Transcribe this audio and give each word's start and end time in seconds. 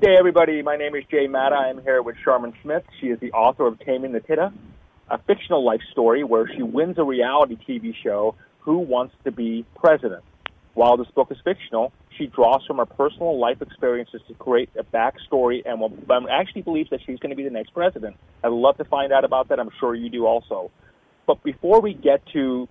Good 0.00 0.06
day, 0.06 0.16
everybody. 0.18 0.62
My 0.62 0.76
name 0.76 0.94
is 0.94 1.04
Jay 1.10 1.26
Matta. 1.26 1.56
I'm 1.56 1.82
here 1.82 2.00
with 2.00 2.16
Sharmin 2.24 2.54
Smith. 2.62 2.84
She 2.98 3.08
is 3.08 3.20
the 3.20 3.32
author 3.32 3.66
of 3.66 3.78
Taming 3.80 4.12
the 4.12 4.20
Tida, 4.20 4.50
a 5.10 5.18
fictional 5.18 5.62
life 5.62 5.82
story 5.92 6.24
where 6.24 6.48
she 6.48 6.62
wins 6.62 6.96
a 6.96 7.04
reality 7.04 7.58
TV 7.68 7.94
show, 8.02 8.34
Who 8.60 8.78
Wants 8.78 9.12
to 9.24 9.30
Be 9.30 9.66
President. 9.74 10.22
While 10.72 10.96
this 10.96 11.08
book 11.14 11.30
is 11.30 11.36
fictional, 11.44 11.92
she 12.16 12.28
draws 12.28 12.64
from 12.66 12.78
her 12.78 12.86
personal 12.86 13.38
life 13.38 13.60
experiences 13.60 14.22
to 14.28 14.34
create 14.34 14.70
a 14.78 14.84
backstory 14.84 15.60
and 15.66 15.78
will, 15.78 15.92
um, 16.08 16.26
actually 16.30 16.62
believes 16.62 16.88
that 16.88 17.00
she's 17.04 17.18
going 17.18 17.30
to 17.30 17.36
be 17.36 17.44
the 17.44 17.50
next 17.50 17.74
president. 17.74 18.16
I'd 18.42 18.52
love 18.52 18.78
to 18.78 18.84
find 18.84 19.12
out 19.12 19.26
about 19.26 19.48
that. 19.48 19.60
I'm 19.60 19.70
sure 19.80 19.94
you 19.94 20.08
do 20.08 20.24
also. 20.24 20.70
But 21.26 21.42
before 21.42 21.82
we 21.82 21.92
get 21.92 22.22
to 22.32 22.68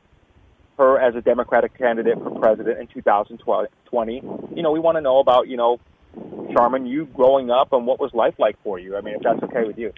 her 0.79 0.99
as 0.99 1.13
a 1.13 1.21
Democratic 1.21 1.77
candidate 1.77 2.17
for 2.17 2.39
president 2.39 2.79
in 2.79 2.87
2020, 2.87 4.15
you 4.55 4.63
know, 4.63 4.71
we 4.71 4.79
want 4.79 4.97
to 4.97 5.01
know 5.01 5.19
about, 5.19 5.47
you 5.47 5.57
know, 5.57 5.79
Sharmin, 6.15 6.89
you 6.89 7.05
growing 7.05 7.51
up 7.51 7.73
and 7.73 7.85
what 7.85 7.99
was 7.99 8.11
life 8.13 8.35
like 8.37 8.57
for 8.63 8.79
you? 8.79 8.97
I 8.97 9.01
mean, 9.01 9.15
if 9.15 9.21
that's 9.21 9.41
okay 9.43 9.65
with 9.65 9.77
you. 9.77 9.93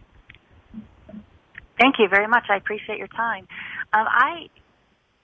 Thank 1.79 1.95
you 1.99 2.07
very 2.09 2.27
much. 2.27 2.43
I 2.49 2.57
appreciate 2.57 2.99
your 2.99 3.07
time. 3.07 3.47
Um, 3.93 4.05
I 4.07 4.47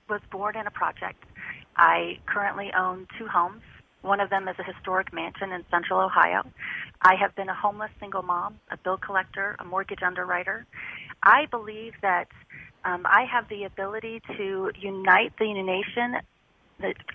was 0.09 0.22
born 0.31 0.58
in 0.58 0.66
a 0.66 0.72
project. 0.72 1.23
I 1.76 2.17
currently 2.26 2.72
own 2.78 3.08
two 3.20 3.28
homes. 3.28 3.61
One 4.02 4.20
of 4.20 4.30
them 4.30 4.48
is 4.48 4.56
a 4.58 4.64
historic 4.64 5.14
mansion 5.14 5.52
in 5.52 5.66
central 5.70 6.00
Ohio. 6.00 6.44
I 7.02 7.16
have 7.16 7.36
been 7.36 7.50
a 7.50 7.54
homeless 7.54 7.92
single 8.00 8.23
mom, 8.23 8.59
a 8.72 8.78
bill 8.78 8.98
collector, 8.98 9.56
a 9.59 9.66
mortgage 9.66 10.02
underwriter. 10.02 10.66
I 11.22 11.45
believe 11.52 11.94
that 12.02 12.28
um, 12.86 13.06
I 13.06 13.26
have 13.31 13.50
the 13.50 13.66
ability 13.66 14.22
to 14.38 14.72
unite 14.80 15.33
the 15.38 15.54
nation 15.54 16.22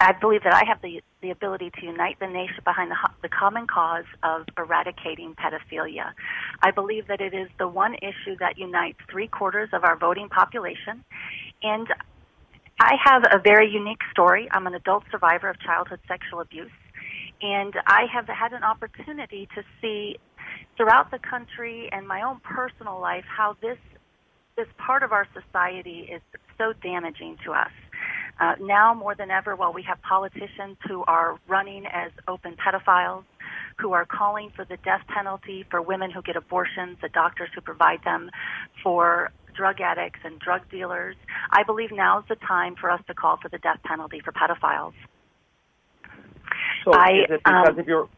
I 0.01 0.13
believe 0.21 0.43
that 0.43 0.55
I 0.55 0.65
have 0.67 0.83
the 0.83 1.03
the 1.21 1.31
ability 1.31 1.71
to 1.79 1.87
unite 1.87 2.19
the 2.19 2.27
nation 2.27 2.59
behind 2.65 2.91
the, 2.91 2.97
the 3.23 3.29
common 3.29 3.69
cause 3.69 4.05
of 4.25 4.45
eradicating 4.59 5.37
pedophilia. 5.37 6.13
I 6.61 6.73
believe 6.73 7.07
that 7.07 7.21
it 7.21 7.33
is 7.33 7.49
the 7.59 7.69
one 7.69 7.95
issue 7.95 8.37
that 8.41 8.59
unites 8.59 8.99
three 9.09 9.29
quarters 9.29 9.69
of 9.73 9.85
our 9.85 9.97
voting 9.97 10.29
population, 10.29 11.05
and 11.63 11.87
I 12.81 12.95
have 13.05 13.23
a 13.31 13.39
very 13.39 13.71
unique 13.71 14.01
story. 14.11 14.49
I'm 14.51 14.67
an 14.67 14.75
adult 14.75 15.05
survivor 15.13 15.49
of 15.49 15.61
childhood 15.61 16.01
sexual 16.09 16.41
abuse, 16.41 16.73
and 17.41 17.73
I 17.87 18.07
have 18.13 18.27
had 18.27 18.53
an 18.53 18.65
opportunity 18.65 19.49
to 19.55 19.63
see 19.81 20.19
throughout 20.77 21.13
the 21.13 21.21
country 21.21 21.89
and 21.93 22.09
my 22.09 22.23
own 22.23 22.41
personal 22.41 23.01
life 23.01 23.25
how 23.29 23.57
this 23.63 23.79
this 24.57 24.67
part 24.77 25.03
of 25.03 25.13
our 25.13 25.27
society 25.33 26.11
is 26.13 26.21
so 26.59 26.73
damaging 26.83 27.39
to 27.45 27.53
us. 27.53 27.71
Uh, 28.41 28.55
now 28.61 28.95
more 28.95 29.15
than 29.15 29.31
ever, 29.31 29.55
while 29.55 29.73
we 29.73 29.83
have 29.83 30.01
politicians 30.03 30.77
who 30.89 31.05
are 31.05 31.39
running 31.49 31.85
as 31.87 32.11
open 32.27 32.57
pedophiles, 32.57 33.25
who 33.79 33.93
are 33.93 34.05
calling 34.05 34.51
for 34.57 34.65
the 34.65 34.77
death 34.85 35.03
penalty 35.15 35.65
for 35.71 35.81
women 35.81 36.11
who 36.11 36.23
get 36.23 36.37
abortions, 36.37 36.97
the 37.03 37.09
doctors 37.09 37.49
who 37.55 37.61
provide 37.61 38.01
them, 38.05 38.31
for 38.83 39.31
drug 39.55 39.81
addicts 39.81 40.21
and 40.25 40.39
drug 40.41 40.63
dealers, 40.71 41.17
I 41.51 41.63
believe 41.63 41.91
now 41.93 42.21
is 42.21 42.25
the 42.29 42.37
time 42.37 42.75
for 42.81 42.91
us 42.91 43.01
to 43.07 43.15
call 43.15 43.39
for 43.41 43.49
the 43.49 43.59
death 43.59 43.79
penalty 43.85 44.21
for 44.25 44.33
pedophiles. 44.33 44.95
So 46.85 46.93
I, 46.93 47.11
is 47.11 47.31
it 47.31 47.41
because 47.45 47.69
um, 47.69 47.79
of 47.79 47.87
your 47.87 48.09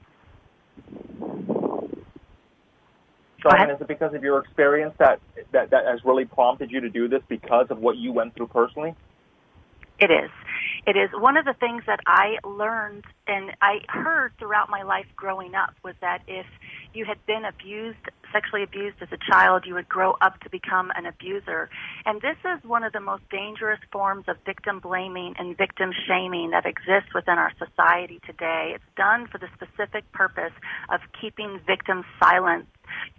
Sharmin, 3.45 3.75
is 3.75 3.81
it 3.81 3.89
because 3.89 4.15
of 4.15 4.23
your 4.23 4.39
experience 4.39 4.95
that, 4.99 5.21
that 5.53 5.71
that 5.71 5.85
has 5.85 6.01
really 6.05 6.25
prompted 6.25 6.71
you 6.71 6.81
to 6.81 6.89
do 6.89 7.09
this 7.09 7.21
because 7.29 7.67
of 7.71 7.79
what 7.79 7.97
you 7.97 8.13
went 8.13 8.35
through 8.37 8.47
personally? 8.49 8.95
It 9.99 10.11
is. 10.11 10.31
It 10.87 10.97
is. 10.97 11.11
One 11.15 11.37
of 11.37 11.45
the 11.45 11.55
things 11.55 11.85
that 11.87 12.01
I 12.07 12.37
learned 12.45 13.05
and 13.27 13.53
I 13.63 13.81
heard 13.89 14.33
throughout 14.39 14.69
my 14.69 14.83
life 14.83 15.07
growing 15.17 15.55
up 15.55 15.73
was 15.83 15.95
that 16.01 16.23
if 16.27 16.47
you 16.93 17.05
had 17.05 17.25
been 17.27 17.45
abused, 17.45 17.99
sexually 18.33 18.65
abused 18.65 18.97
as 19.01 19.09
a 19.13 19.19
child, 19.31 19.65
you 19.67 19.75
would 19.75 19.89
grow 19.89 20.17
up 20.21 20.41
to 20.41 20.51
become 20.51 20.91
an 20.97 21.07
abuser. 21.07 21.71
And 22.05 22.21
this 22.21 22.37
is 22.45 22.63
one 22.69 22.83
of 22.83 22.93
the 22.93 23.01
most 23.01 23.23
dangerous 23.31 23.81
forms 23.93 24.25
of 24.29 24.37
victim 24.45 24.81
blaming 24.81 25.35
and 25.39 25.57
victim 25.57 25.93
shaming 26.07 26.51
that 26.51 26.67
exists 26.67 27.15
within 27.15 27.39
our 27.39 27.53
society 27.59 28.21
today. 28.27 28.73
It's 28.75 28.85
done 28.97 29.29
for 29.31 29.39
the 29.39 29.49
specific 29.55 30.11
purpose 30.13 30.53
of 30.93 31.01
keeping 31.21 31.61
victims 31.67 32.05
silent 32.23 32.67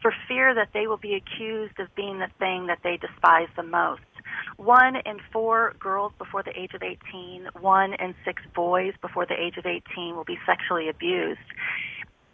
for 0.02 0.14
fear 0.28 0.54
that 0.54 0.70
they 0.74 0.88
will 0.88 0.98
be 0.98 1.16
accused 1.16 1.80
of 1.80 1.88
being 1.96 2.20
the 2.20 2.30
thing 2.38 2.68
that 2.68 2.80
they 2.84 2.98
despise 2.98 3.50
the 3.56 3.64
most. 3.64 4.02
One 4.58 4.96
in 4.96 5.20
four 5.32 5.76
girls 5.80 6.14
before 6.18 6.44
the 6.44 6.58
age 6.60 6.74
of 6.74 6.84
18, 6.84 7.50
one 7.60 7.94
in 7.94 8.16
six 8.26 8.42
boys 8.54 8.94
before 9.02 9.26
the 9.26 9.40
age 9.40 9.58
of 9.58 9.66
18 9.66 10.16
will 10.16 10.24
be 10.24 10.38
sexually 10.46 10.90
abused. 10.90 11.40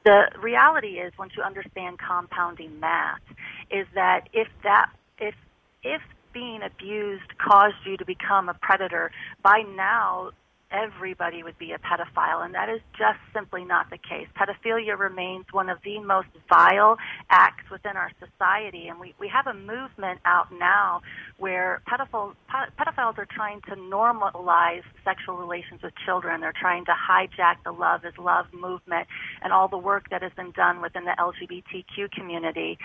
The 0.06 0.31
reality 0.41 1.00
is, 1.00 1.13
once 1.17 1.34
you 1.38 1.44
understand 1.44 2.00
compounding 2.00 2.79
math, 2.79 3.22
is 3.69 3.85
that 3.94 4.29
if 4.34 4.47
that 4.63 4.90
if 5.19 5.35
if 5.84 6.01
being 6.34 6.61
abused 6.63 7.38
caused 7.38 7.75
you 7.85 7.97
to 7.97 8.06
become 8.06 8.50
a 8.50 8.53
predator, 8.56 9.11
by 9.44 9.63
now 9.75 10.31
everybody 10.72 11.44
would 11.44 11.58
be 11.58 11.72
a 11.72 11.78
pedophile, 11.78 12.44
and 12.44 12.54
that 12.56 12.70
is 12.70 12.82
just 12.98 13.20
simply 13.34 13.64
not 13.66 13.90
the 13.90 13.98
case. 13.98 14.28
Pedophilia 14.36 14.98
remains 14.98 15.46
one 15.52 15.70
of 15.70 15.78
the 15.84 16.00
most 16.00 16.28
vile 16.50 16.98
acts 17.30 17.70
within 17.70 17.98
our 17.98 18.12
society, 18.20 18.88
and 18.88 19.00
we, 19.00 19.14
we 19.20 19.28
have 19.28 19.48
a 19.48 19.54
movement 19.54 20.20
out 20.26 20.48
now 20.52 21.02
where 21.38 21.82
pedophiles, 21.88 22.36
pedophiles 22.80 23.18
are 23.18 23.28
trying 23.30 23.62
to 23.62 23.76
normalize 23.76 24.84
sexual 25.04 25.36
relations 25.36 25.82
with 25.82 25.94
children. 26.06 26.42
They're 26.42 26.54
trying 26.59 26.86
to 26.86 26.92
hijack 26.94 27.58
the 27.66 27.72
Love 27.72 28.06
is 28.06 28.14
Love 28.18 28.46
movement 28.53 29.08
and 29.42 29.52
all 29.52 29.68
the 29.68 29.78
work 29.78 30.09
that 30.12 30.22
has 30.22 30.32
been 30.34 30.52
done 30.52 30.82
within 30.82 31.06
the 31.06 31.16
LGBTQ 31.18 32.12
community. 32.12 32.78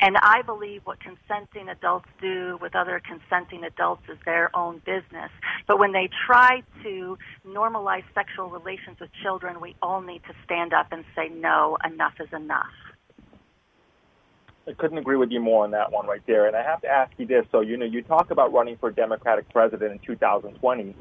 And 0.00 0.16
I 0.22 0.42
believe 0.42 0.82
what 0.84 0.98
consenting 1.00 1.68
adults 1.68 2.08
do 2.20 2.58
with 2.60 2.74
other 2.74 3.00
consenting 3.04 3.64
adults 3.64 4.02
is 4.08 4.18
their 4.24 4.54
own 4.56 4.80
business. 4.84 5.30
But 5.66 5.78
when 5.78 5.92
they 5.92 6.08
try 6.26 6.62
to 6.82 7.18
normalize 7.46 8.04
sexual 8.14 8.50
relations 8.50 8.98
with 9.00 9.10
children, 9.22 9.60
we 9.60 9.74
all 9.82 10.00
need 10.00 10.22
to 10.24 10.34
stand 10.44 10.72
up 10.72 10.88
and 10.92 11.04
say, 11.14 11.28
no, 11.28 11.76
enough 11.84 12.14
is 12.20 12.32
enough. 12.32 12.66
I 14.66 14.72
couldn't 14.72 14.98
agree 14.98 15.16
with 15.16 15.30
you 15.30 15.40
more 15.40 15.64
on 15.64 15.72
that 15.72 15.92
one 15.92 16.06
right 16.06 16.22
there. 16.26 16.46
And 16.46 16.56
I 16.56 16.62
have 16.62 16.80
to 16.82 16.88
ask 16.88 17.12
you 17.18 17.26
this. 17.26 17.44
So, 17.52 17.60
you 17.60 17.76
know, 17.76 17.84
you 17.84 18.02
talk 18.02 18.30
about 18.30 18.52
running 18.52 18.76
for 18.78 18.90
Democratic 18.90 19.48
president 19.50 19.92
in 19.92 19.98
2020. 20.06 20.94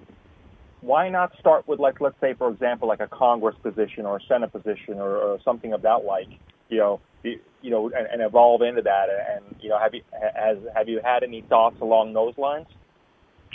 Why 0.81 1.07
not 1.07 1.31
start 1.39 1.65
with, 1.65 1.79
like, 1.79 2.01
let's 2.01 2.19
say, 2.19 2.33
for 2.33 2.49
example, 2.49 2.89
like 2.89 2.99
a 2.99 3.07
Congress 3.07 3.55
position 3.63 4.05
or 4.05 4.17
a 4.17 4.19
Senate 4.27 4.51
position 4.51 4.95
or, 4.95 5.15
or 5.15 5.39
something 5.45 5.71
of 5.71 5.81
that 5.83 6.03
like, 6.03 6.27
you 6.67 6.77
know, 6.77 6.99
you, 7.23 7.39
you 7.61 7.71
know, 7.71 7.89
and, 7.95 8.05
and 8.11 8.21
evolve 8.21 8.61
into 8.61 8.81
that? 8.81 9.07
And, 9.33 9.55
you 9.61 9.69
know, 9.69 9.79
have 9.79 9.93
you, 9.93 10.01
has, 10.35 10.57
have 10.75 10.89
you 10.89 10.99
had 11.01 11.23
any 11.23 11.41
thoughts 11.41 11.77
along 11.79 12.11
those 12.11 12.37
lines? 12.37 12.67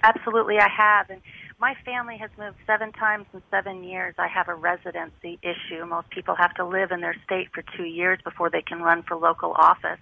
Absolutely, 0.03 0.59
I 0.59 0.69
have. 0.75 1.11
And 1.11 1.21
my 1.61 1.75
family 1.85 2.17
has 2.19 2.31
moved 2.39 2.57
seven 2.67 2.93
times 2.93 3.27
in 3.35 3.43
seven 3.51 3.83
years. 3.83 4.15
I 4.17 4.29
have 4.29 4.49
a 4.49 4.55
residency 4.55 5.39
issue. 5.43 5.85
Most 5.87 6.09
people 6.11 6.37
have 6.37 6.55
to 6.55 6.65
live 6.65 6.93
in 6.93 7.01
their 7.01 7.17
state 7.25 7.49
for 7.53 7.65
two 7.77 7.85
years 7.85 8.21
before 8.23 8.49
they 8.49 8.63
can 8.63 8.81
run 8.81 9.03
for 9.03 9.17
local 9.17 9.53
office. 9.59 9.99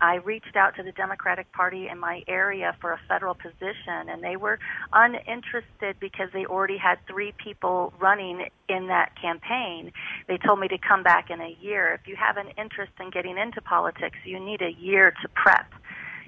I 0.00 0.16
reached 0.16 0.56
out 0.56 0.76
to 0.76 0.82
the 0.82 0.92
Democratic 0.92 1.50
Party 1.52 1.88
in 1.90 1.98
my 1.98 2.22
area 2.28 2.76
for 2.80 2.92
a 2.92 3.00
federal 3.08 3.34
position, 3.34 4.10
and 4.10 4.22
they 4.22 4.36
were 4.36 4.58
uninterested 4.92 5.96
because 6.00 6.28
they 6.34 6.44
already 6.44 6.76
had 6.76 6.98
three 7.06 7.32
people 7.42 7.94
running 7.98 8.48
in 8.68 8.88
that 8.88 9.12
campaign. 9.18 9.92
They 10.28 10.36
told 10.36 10.60
me 10.60 10.68
to 10.68 10.78
come 10.78 11.02
back 11.02 11.30
in 11.30 11.40
a 11.40 11.56
year. 11.60 11.94
If 11.94 12.06
you 12.06 12.16
have 12.16 12.36
an 12.36 12.52
interest 12.58 12.92
in 13.00 13.10
getting 13.10 13.38
into 13.38 13.62
politics, 13.62 14.18
you 14.24 14.38
need 14.38 14.60
a 14.60 14.72
year 14.72 15.14
to 15.22 15.28
prep. 15.28 15.72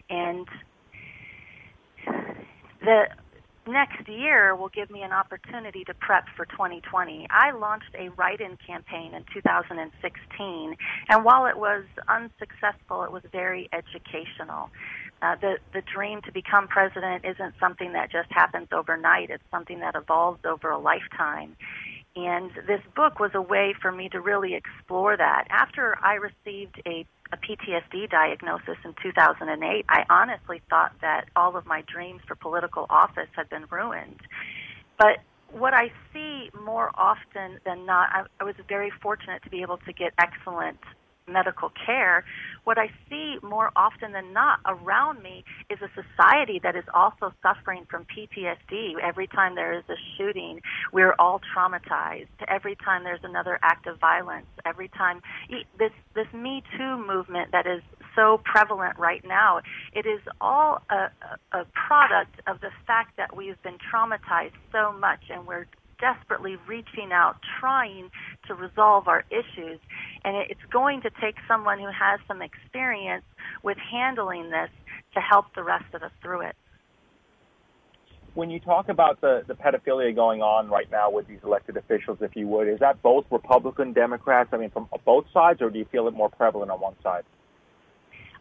And 0.09 0.47
the 2.81 3.09
next 3.67 4.09
year 4.09 4.55
will 4.57 4.69
give 4.69 4.91
me 4.91 5.03
an 5.03 5.13
opportunity 5.13 5.85
to 5.85 5.95
prep 5.95 6.25
for 6.37 6.47
2020. 6.47 7.27
I 7.31 7.53
launched 7.53 7.95
a 7.99 8.09
write-in 8.11 8.59
campaign 8.67 9.15
in 9.15 9.25
2016, 9.35 10.77
and 11.09 11.25
while 11.25 11.47
it 11.47 11.59
was 11.59 11.85
unsuccessful, 12.09 13.05
it 13.05 13.13
was 13.13 13.23
very 13.33 13.69
educational. 13.73 14.71
Uh, 15.23 15.37
the 15.41 15.59
the 15.73 15.83
dream 15.95 16.21
to 16.23 16.33
become 16.33 16.69
president 16.69 17.25
isn't 17.25 17.55
something 17.59 17.93
that 17.95 18.11
just 18.13 18.31
happens 18.31 18.69
overnight. 18.73 19.31
It's 19.31 19.43
something 19.51 19.81
that 19.81 19.95
evolves 19.95 20.41
over 20.45 20.71
a 20.71 20.79
lifetime. 20.79 21.57
And 22.17 22.51
this 22.67 22.81
book 22.95 23.21
was 23.21 23.33
a 23.35 23.43
way 23.43 23.75
for 23.81 23.93
me 23.93 24.09
to 24.09 24.21
really 24.21 24.55
explore 24.55 25.17
that. 25.17 25.47
After 25.51 25.99
I 26.03 26.15
received 26.15 26.81
a 26.87 27.07
a 27.33 27.37
PTSD 27.37 28.09
diagnosis 28.09 28.77
in 28.85 28.95
2008, 29.03 29.85
I 29.89 30.05
honestly 30.09 30.63
thought 30.71 30.93
that 31.01 31.25
all 31.35 31.57
of 31.57 31.67
my 31.67 31.83
dreams 31.93 32.21
for 32.27 32.37
political 32.37 32.87
office 32.89 33.29
had 33.35 33.49
been 33.49 33.65
ruined. 33.69 34.21
But 34.97 35.19
what 35.51 35.75
I 35.75 35.93
see 36.13 36.51
more 36.65 36.91
often 36.95 37.59
than 37.65 37.87
not, 37.87 38.11
I, 38.13 38.23
I 38.41 38.45
was 38.45 38.55
very 38.69 38.93
fortunate 39.03 39.43
to 39.43 39.51
be 39.51 39.63
able 39.63 39.79
to 39.79 39.93
get 39.93 40.13
excellent 40.19 40.79
medical 41.29 41.73
care, 41.85 42.25
what 42.65 42.79
I 42.79 42.89
see 43.09 43.37
more 43.43 43.71
often 43.77 44.13
than 44.13 44.33
not 44.33 44.61
around 44.67 45.23
me 45.23 45.45
is 45.71 45.79
a 45.81 45.91
society 45.95 46.61
that 46.63 46.77
is 46.77 46.85
also 46.95 47.33
suffering 47.43 47.87
from 47.91 48.07
PTSD. 48.07 48.95
Every 49.03 49.27
time 49.27 49.55
there 49.55 49.77
is 49.77 49.85
a 49.89 49.97
shooting, 50.17 50.61
we're 50.93 51.15
all 51.19 51.41
traumatized. 51.55 52.27
Every 52.49 52.77
time 52.77 53.05
there's 53.05 53.25
another 53.25 53.59
act 53.63 53.87
of 53.87 53.99
violence, 53.99 54.47
every 54.65 54.89
time 54.89 55.21
this 55.79 55.93
this 56.15 56.27
Me 56.33 56.63
Too 56.77 57.07
movement 57.07 57.53
that 57.53 57.67
is 57.67 57.83
so 58.15 58.41
prevalent 58.45 58.99
right 58.99 59.25
now, 59.27 59.61
it 59.93 60.07
is 60.07 60.21
all 60.41 60.83
a, 60.91 61.11
a 61.53 61.67
product 61.87 62.41
of 62.47 62.61
the 62.61 62.71
fact 62.87 63.17
that 63.17 63.37
we've 63.37 63.61
been 63.63 63.79
traumatized 63.93 64.55
so 64.73 64.93
much 64.93 65.21
and 65.31 65.47
we're 65.47 65.67
desperately 66.01 66.57
reaching 66.67 67.13
out, 67.13 67.37
trying 67.61 68.11
to 68.47 68.55
resolve 68.55 69.09
our 69.09 69.25
issues. 69.31 69.79
And 70.25 70.37
it's 70.51 70.61
going 70.71 71.03
to 71.03 71.11
take 71.21 71.37
someone 71.49 71.79
who 71.79 71.87
has 71.87 72.21
some 72.29 72.43
experience 72.43 73.25
with 73.63 73.77
handling 73.79 74.51
this 74.51 74.71
to 75.15 75.21
help 75.21 75.47
the 75.55 75.63
rest 75.63 75.93
of 75.95 76.03
us 76.03 76.13
through 76.23 76.43
it. 76.43 76.57
When 78.35 78.51
you 78.51 78.61
talk 78.61 78.91
about 78.91 79.23
the, 79.23 79.45
the 79.47 79.55
pedophilia 79.55 80.15
going 80.15 80.43
on 80.43 80.69
right 80.69 80.91
now 80.91 81.11
with 81.11 81.27
these 81.27 81.39
elected 81.43 81.79
officials, 81.79 82.19
if 82.21 82.37
you 82.37 82.47
would, 82.49 82.69
is 82.69 82.81
that 82.81 83.01
both 83.03 83.25
Republican, 83.31 83.95
Democrats? 83.95 84.51
I 84.53 84.59
mean, 84.59 84.71
from 84.71 84.89
both 85.07 85.25
sides, 85.33 85.63
or 85.63 85.71
do 85.71 85.79
you 85.79 85.87
feel 85.87 86.07
it 86.07 86.13
more 86.13 86.29
prevalent 86.29 86.71
on 86.71 86.79
one 86.79 86.97
side? 87.03 87.25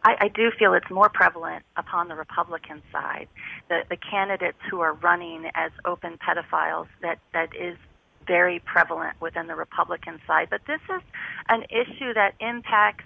I, 0.06 0.26
I 0.26 0.28
do 0.28 0.52
feel 0.56 0.72
it's 0.74 0.88
more 0.88 1.08
prevalent 1.08 1.64
upon 1.76 2.06
the 2.06 2.14
Republican 2.14 2.80
side. 2.92 3.26
The, 3.68 3.80
the 3.90 3.96
candidates 3.96 4.58
who 4.70 4.78
are 4.78 4.92
running 4.94 5.50
as 5.56 5.72
open 5.84 6.16
pedophiles, 6.16 6.86
that, 7.02 7.18
that 7.32 7.48
is 7.56 7.76
very 8.24 8.60
prevalent 8.60 9.20
within 9.20 9.48
the 9.48 9.56
Republican 9.56 10.20
side. 10.24 10.46
But 10.48 10.60
this 10.68 10.80
is 10.94 11.02
an 11.48 11.64
issue 11.64 12.14
that 12.14 12.34
impacts 12.38 13.04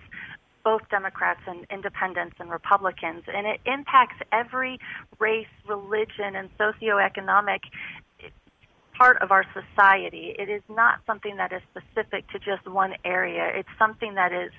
both 0.62 0.82
Democrats 0.90 1.40
and 1.46 1.66
independents 1.70 2.36
and 2.38 2.50
Republicans, 2.50 3.24
and 3.34 3.46
it 3.46 3.60
impacts 3.64 4.16
every 4.30 4.78
race, 5.18 5.46
religion, 5.66 6.36
and 6.36 6.50
socioeconomic 6.58 7.60
part 9.00 9.22
of 9.22 9.30
our 9.30 9.44
society. 9.54 10.34
It 10.38 10.50
is 10.50 10.62
not 10.68 11.00
something 11.06 11.36
that 11.36 11.52
is 11.54 11.62
specific 11.70 12.28
to 12.32 12.38
just 12.38 12.68
one 12.68 12.92
area. 13.02 13.50
It's 13.54 13.68
something 13.78 14.14
that 14.14 14.30
is 14.30 14.50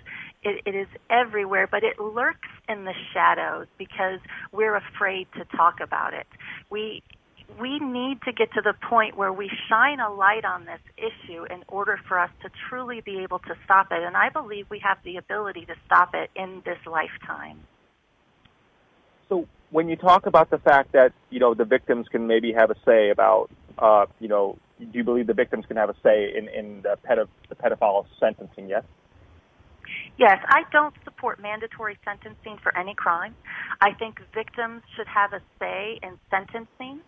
it, 0.44 0.64
it 0.66 0.74
is 0.74 0.88
everywhere, 1.12 1.68
but 1.70 1.84
it 1.84 2.00
lurks 2.00 2.50
in 2.68 2.86
the 2.86 2.94
shadows 3.14 3.68
because 3.78 4.20
we're 4.52 4.76
afraid 4.76 5.28
to 5.38 5.46
talk 5.56 5.80
about 5.80 6.16
it. 6.16 6.26
We 6.72 7.04
we 7.60 7.78
need 7.80 8.22
to 8.24 8.32
get 8.32 8.52
to 8.54 8.62
the 8.62 8.74
point 8.90 9.16
where 9.16 9.32
we 9.32 9.52
shine 9.70 10.00
a 10.00 10.12
light 10.12 10.46
on 10.46 10.66
this 10.66 10.80
issue 10.98 11.44
in 11.44 11.64
order 11.68 12.00
for 12.08 12.18
us 12.18 12.32
to 12.42 12.50
truly 12.68 13.02
be 13.02 13.20
able 13.20 13.40
to 13.40 13.56
stop 13.66 13.92
it. 13.92 14.02
And 14.02 14.18
I 14.18 14.30
believe 14.30 14.66
we 14.72 14.80
have 14.80 14.98
the 15.04 15.18
ability 15.18 15.66
to 15.66 15.76
stop 15.86 16.16
it 16.16 16.32
in 16.36 16.64
this 16.66 16.80
lifetime. 16.88 17.60
So 19.30 19.48
when 19.70 19.88
you 19.88 19.98
talk 19.98 20.26
about 20.26 20.50
the 20.50 20.58
fact 20.58 20.94
that 20.94 21.14
you 21.30 21.40
know 21.40 21.54
the 21.54 21.66
victims 21.66 22.08
can 22.10 22.26
maybe 22.26 22.54
have 22.54 22.72
a 22.72 22.76
say 22.86 23.12
about 23.12 23.52
uh, 23.78 24.06
you 24.20 24.28
know 24.28 24.58
do 24.80 24.98
you 24.98 25.04
believe 25.04 25.28
the 25.28 25.34
victims 25.34 25.66
can 25.68 25.78
have 25.78 25.90
a 25.90 25.96
say 26.04 26.34
in 26.36 26.48
in 26.48 26.82
the, 26.82 26.98
pedo- 27.08 27.28
the 27.50 27.56
pedophile 27.56 28.06
sentencing? 28.20 28.70
Yes. 28.70 28.84
Yes, 30.18 30.38
I 30.48 30.64
don't 30.72 30.94
support 31.04 31.42
mandatory 31.42 31.98
sentencing 32.06 32.58
for 32.62 32.78
any 32.78 32.94
crime. 32.94 33.36
I 33.82 33.94
think 33.94 34.20
victims 34.34 34.84
should 34.96 35.08
have 35.08 35.34
a 35.34 35.42
say 35.60 36.00
in 36.04 36.18
sentencing. 36.30 37.02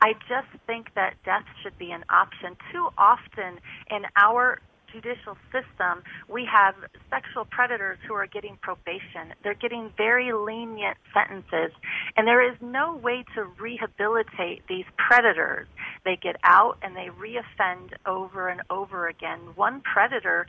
I 0.00 0.12
just 0.28 0.48
think 0.66 0.86
that 0.94 1.14
death 1.24 1.44
should 1.62 1.76
be 1.78 1.90
an 1.90 2.04
option. 2.08 2.56
Too 2.72 2.88
often 2.96 3.58
in 3.90 4.02
our 4.16 4.60
judicial 4.92 5.36
system, 5.50 6.02
we 6.28 6.46
have 6.50 6.74
sexual 7.10 7.44
predators 7.44 7.98
who 8.06 8.14
are 8.14 8.26
getting 8.26 8.58
probation. 8.62 9.34
They're 9.42 9.54
getting 9.54 9.92
very 9.96 10.32
lenient 10.32 10.96
sentences, 11.14 11.72
and 12.16 12.26
there 12.26 12.42
is 12.42 12.56
no 12.60 12.96
way 12.96 13.24
to 13.34 13.44
rehabilitate 13.60 14.62
these 14.68 14.84
predators. 14.96 15.66
They 16.04 16.16
get 16.16 16.36
out 16.44 16.78
and 16.82 16.94
they 16.96 17.08
reoffend 17.08 17.94
over 18.06 18.48
and 18.48 18.62
over 18.70 19.08
again. 19.08 19.40
One 19.54 19.80
predator 19.80 20.46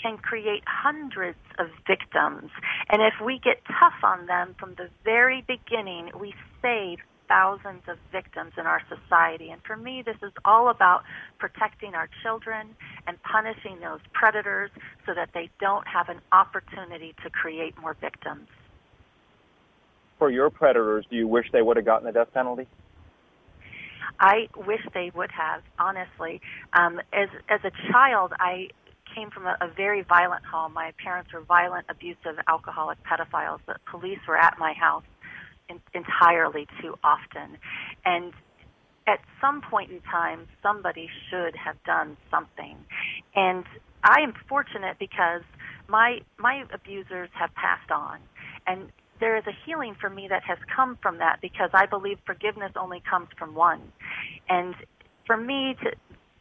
can 0.00 0.18
create 0.18 0.62
hundreds 0.66 1.38
of 1.58 1.68
victims. 1.86 2.50
And 2.90 3.00
if 3.00 3.14
we 3.24 3.40
get 3.42 3.62
tough 3.66 4.02
on 4.02 4.26
them 4.26 4.54
from 4.58 4.74
the 4.74 4.88
very 5.04 5.44
beginning, 5.46 6.10
we 6.18 6.34
save 6.60 6.98
thousands 7.28 7.82
of 7.88 7.98
victims 8.12 8.52
in 8.58 8.66
our 8.66 8.82
society. 8.88 9.50
And 9.50 9.60
for 9.62 9.76
me, 9.76 10.02
this 10.04 10.16
is 10.22 10.32
all 10.44 10.68
about 10.68 11.02
protecting 11.38 11.94
our 11.94 12.08
children 12.22 12.74
and 13.06 13.16
punishing 13.22 13.80
those 13.80 14.00
predators 14.12 14.70
so 15.06 15.14
that 15.14 15.30
they 15.34 15.50
don't 15.60 15.86
have 15.86 16.08
an 16.08 16.20
opportunity 16.32 17.14
to 17.22 17.30
create 17.30 17.74
more 17.80 17.96
victims. 18.00 18.48
For 20.18 20.30
your 20.30 20.50
predators, 20.50 21.04
do 21.10 21.16
you 21.16 21.26
wish 21.26 21.46
they 21.52 21.62
would 21.62 21.76
have 21.76 21.86
gotten 21.86 22.06
the 22.06 22.12
death 22.12 22.32
penalty? 22.32 22.66
I 24.20 24.48
wish 24.56 24.80
they 24.94 25.10
would 25.14 25.30
have, 25.32 25.62
honestly. 25.78 26.40
Um, 26.72 27.00
as 27.12 27.28
as 27.48 27.60
a 27.64 27.72
child, 27.90 28.32
I 28.38 28.68
came 29.14 29.30
from 29.30 29.46
a, 29.46 29.56
a 29.60 29.68
very 29.68 30.02
violent 30.02 30.44
home. 30.44 30.72
My 30.72 30.92
parents 31.02 31.32
were 31.32 31.40
violent, 31.40 31.86
abusive, 31.88 32.38
alcoholic 32.48 32.98
pedophiles. 33.04 33.58
The 33.66 33.76
police 33.90 34.20
were 34.26 34.36
at 34.36 34.58
my 34.58 34.72
house 34.72 35.04
in, 35.68 35.80
entirely 35.94 36.66
too 36.80 36.94
often. 37.02 37.58
And 38.04 38.32
at 39.06 39.20
some 39.40 39.60
point 39.60 39.90
in 39.90 40.00
time, 40.00 40.46
somebody 40.62 41.08
should 41.30 41.54
have 41.56 41.76
done 41.84 42.16
something. 42.30 42.76
And 43.34 43.64
I 44.02 44.20
am 44.22 44.34
fortunate 44.48 44.96
because 44.98 45.42
my 45.88 46.20
my 46.38 46.64
abusers 46.72 47.30
have 47.34 47.54
passed 47.54 47.90
on, 47.90 48.20
and 48.66 48.90
there 49.20 49.36
is 49.36 49.44
a 49.46 49.52
healing 49.64 49.94
for 50.00 50.10
me 50.10 50.26
that 50.28 50.42
has 50.44 50.58
come 50.74 50.98
from 51.02 51.18
that 51.18 51.38
because 51.40 51.70
I 51.72 51.86
believe 51.86 52.18
forgiveness 52.26 52.72
only 52.76 53.02
comes 53.08 53.28
from 53.38 53.54
one. 53.54 53.80
And 54.48 54.74
for 55.26 55.36
me 55.36 55.76
to 55.82 55.90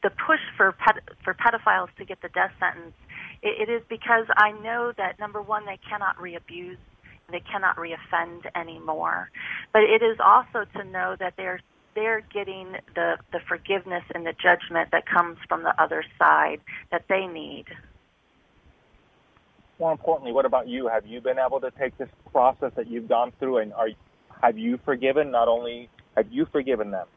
the 0.02 0.10
push 0.10 0.40
for 0.58 0.74
ped- 0.74 1.16
for 1.24 1.34
pedophiles 1.34 1.90
to 1.98 2.06
get 2.06 2.22
the 2.22 2.30
death 2.30 2.52
sentence, 2.60 2.94
it, 3.42 3.70
it 3.70 3.72
is 3.72 3.82
because 3.90 4.26
I 4.36 4.52
know 4.52 4.94
that 4.98 5.20
number 5.20 5.42
one, 5.42 5.66
they 5.66 5.80
cannot 5.90 6.22
re-abuse, 6.22 6.78
they 7.32 7.42
cannot 7.52 7.80
re-offend 7.80 8.44
anymore. 8.56 9.30
But 9.72 9.84
it 9.84 10.02
is 10.04 10.18
also 10.24 10.66
to 10.78 10.84
know 10.84 11.16
that 11.20 11.34
they're 11.38 11.62
they're 11.96 12.22
getting 12.34 12.74
the 12.96 13.18
the 13.32 13.40
forgiveness 13.48 14.04
and 14.14 14.26
the 14.26 14.34
judgment 14.34 14.90
that 14.92 15.06
comes 15.06 15.38
from 15.48 15.64
the 15.64 15.82
other 15.82 16.04
side 16.18 16.60
that 16.92 17.06
they 17.08 17.28
need. 17.28 17.66
More 19.80 19.92
importantly, 19.92 20.32
what 20.32 20.46
about 20.46 20.68
you? 20.68 20.88
Have 20.88 21.06
you 21.06 21.22
been 21.22 21.40
able 21.40 21.60
to 21.62 21.72
take 21.72 21.98
this 21.98 22.10
process 22.32 22.72
that 22.76 22.88
you've 22.88 23.08
gone 23.08 23.32
through, 23.40 23.58
and 23.58 23.74
are 23.74 23.90
have 24.42 24.58
you 24.58 24.80
forgiven? 24.86 25.32
Not 25.32 25.48
only 25.48 25.90
have 26.16 26.32
you 26.32 26.46
forgiven 26.52 26.92
them, 26.92 27.08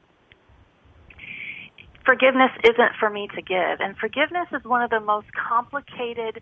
forgiveness 2.07 2.53
isn't 2.65 2.93
for 2.99 3.11
me 3.11 3.29
to 3.35 3.43
give. 3.43 3.81
And 3.81 3.97
forgiveness 3.99 4.47
is 4.53 4.65
one 4.65 4.83
of 4.83 4.91
the 4.91 5.01
most 5.01 5.27
complicated 5.35 6.41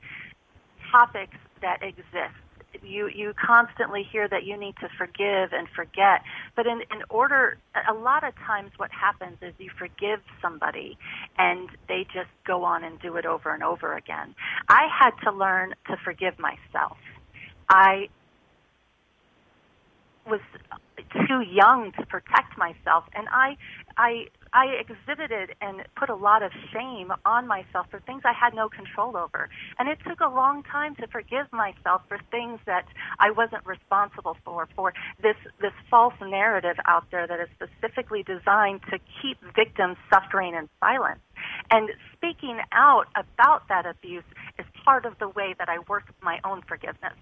topics 0.93 1.37
that 1.63 1.83
exists. 1.83 2.44
You 2.83 3.09
you 3.09 3.33
constantly 3.35 4.03
hear 4.11 4.29
that 4.29 4.45
you 4.45 4.57
need 4.57 4.75
to 4.81 4.89
forgive 4.99 5.53
and 5.53 5.69
forget, 5.75 6.23
but 6.57 6.67
in 6.67 6.81
in 6.93 7.03
order, 7.11 7.59
a 7.89 7.95
lot 7.95 8.25
of 8.25 8.35
times 8.37 8.71
what 8.77 8.91
happens 8.91 9.39
is 9.43 9.55
you 9.59 9.71
forgive 9.79 10.21
somebody, 10.43 10.99
and 11.39 11.69
they 11.89 12.07
just 12.13 12.31
go 12.47 12.65
on 12.65 12.85
and 12.85 13.01
do 13.01 13.17
it 13.17 13.27
over 13.27 13.55
and 13.55 13.63
over 13.63 13.97
again. 13.97 14.35
I 14.69 14.89
had 14.89 15.13
to 15.25 15.31
learn 15.31 15.75
to 15.89 15.97
forgive 16.05 16.39
myself. 16.39 16.97
I 17.69 18.09
was 20.27 20.41
too 21.27 21.41
young 21.41 21.93
to 21.99 22.07
protect 22.07 22.57
myself, 22.59 23.05
and 23.15 23.29
I 23.31 23.57
I 23.97 24.27
I 24.55 24.67
exhibited 24.67 25.57
and 25.61 25.83
put 25.97 26.09
a 26.09 26.15
lot 26.15 26.45
of 26.45 26.53
shame 26.73 27.11
on 27.27 27.49
myself 27.49 27.87
for 27.91 27.99
things 28.01 28.23
I 28.25 28.33
had 28.33 28.55
no 28.55 28.69
control 28.69 29.17
over. 29.17 29.49
And 29.81 29.89
it 29.89 29.99
took 30.07 30.21
a 30.21 30.29
long 30.29 30.63
time 30.63 30.95
to 30.97 31.09
forgive 31.09 31.53
myself 31.53 32.03
for 32.09 32.19
things 32.31 32.61
that 32.67 32.87
I 33.19 33.33
wasn't 33.33 33.67
responsible 33.67 34.37
for, 34.45 34.69
for 34.77 34.95
this, 35.21 35.37
this 35.61 35.73
false 35.91 36.15
narrative 36.23 36.77
out 36.87 37.11
there 37.11 37.27
that 37.27 37.41
is 37.41 37.49
specifically 37.57 38.23
designed 38.23 38.83
to 38.91 38.99
keep 39.21 39.39
victims 39.57 39.97
suffering 40.09 40.55
in 40.55 40.69
silence. 40.79 41.21
And 41.71 41.91
speaking 42.17 42.61
out 42.71 43.07
about 43.17 43.67
that 43.69 43.87
abuse 43.87 44.25
is 44.57 44.67
part 44.85 45.05
of 45.05 45.19
the 45.19 45.29
way 45.29 45.57
that 45.59 45.69
I 45.69 45.79
work 45.89 46.05
my 46.23 46.39
own 46.45 46.63
forgiveness 46.63 47.19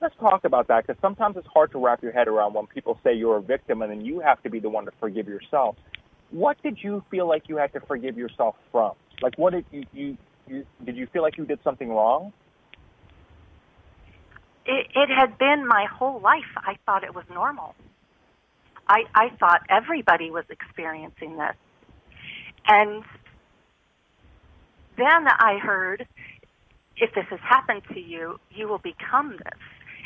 let's 0.00 0.14
talk 0.16 0.44
about 0.44 0.68
that 0.68 0.86
because 0.86 1.00
sometimes 1.00 1.36
it's 1.36 1.46
hard 1.52 1.72
to 1.72 1.78
wrap 1.78 2.02
your 2.02 2.12
head 2.12 2.28
around 2.28 2.54
when 2.54 2.66
people 2.66 2.98
say 3.04 3.14
you're 3.14 3.38
a 3.38 3.42
victim 3.42 3.82
and 3.82 3.90
then 3.90 4.04
you 4.04 4.20
have 4.20 4.42
to 4.42 4.50
be 4.50 4.60
the 4.60 4.68
one 4.68 4.84
to 4.84 4.92
forgive 5.00 5.28
yourself. 5.28 5.76
What 6.30 6.56
did 6.62 6.78
you 6.82 7.02
feel 7.10 7.28
like 7.28 7.48
you 7.48 7.56
had 7.56 7.72
to 7.74 7.80
forgive 7.80 8.16
yourself 8.16 8.56
from? 8.72 8.92
Like, 9.22 9.38
what 9.38 9.52
did 9.52 9.64
you, 9.70 9.84
you, 9.92 10.18
you 10.46 10.66
did 10.84 10.96
you 10.96 11.06
feel 11.12 11.22
like 11.22 11.38
you 11.38 11.46
did 11.46 11.60
something 11.62 11.88
wrong? 11.88 12.32
it, 14.66 14.86
it 14.94 15.08
had 15.10 15.38
been 15.38 15.66
my 15.66 15.86
whole 15.92 16.20
life. 16.20 16.42
I 16.56 16.76
thought 16.86 17.04
it 17.04 17.14
was 17.14 17.24
normal. 17.32 17.74
I, 18.88 19.04
I 19.14 19.28
thought 19.38 19.60
everybody 19.68 20.30
was 20.30 20.44
experiencing 20.50 21.36
this. 21.36 21.56
And 22.66 23.04
then 24.96 25.26
I 25.28 25.58
heard, 25.58 26.06
if 26.96 27.14
this 27.14 27.24
has 27.30 27.40
happened 27.40 27.82
to 27.92 28.00
you, 28.00 28.38
you 28.50 28.68
will 28.68 28.78
become 28.78 29.32
this. 29.32 29.60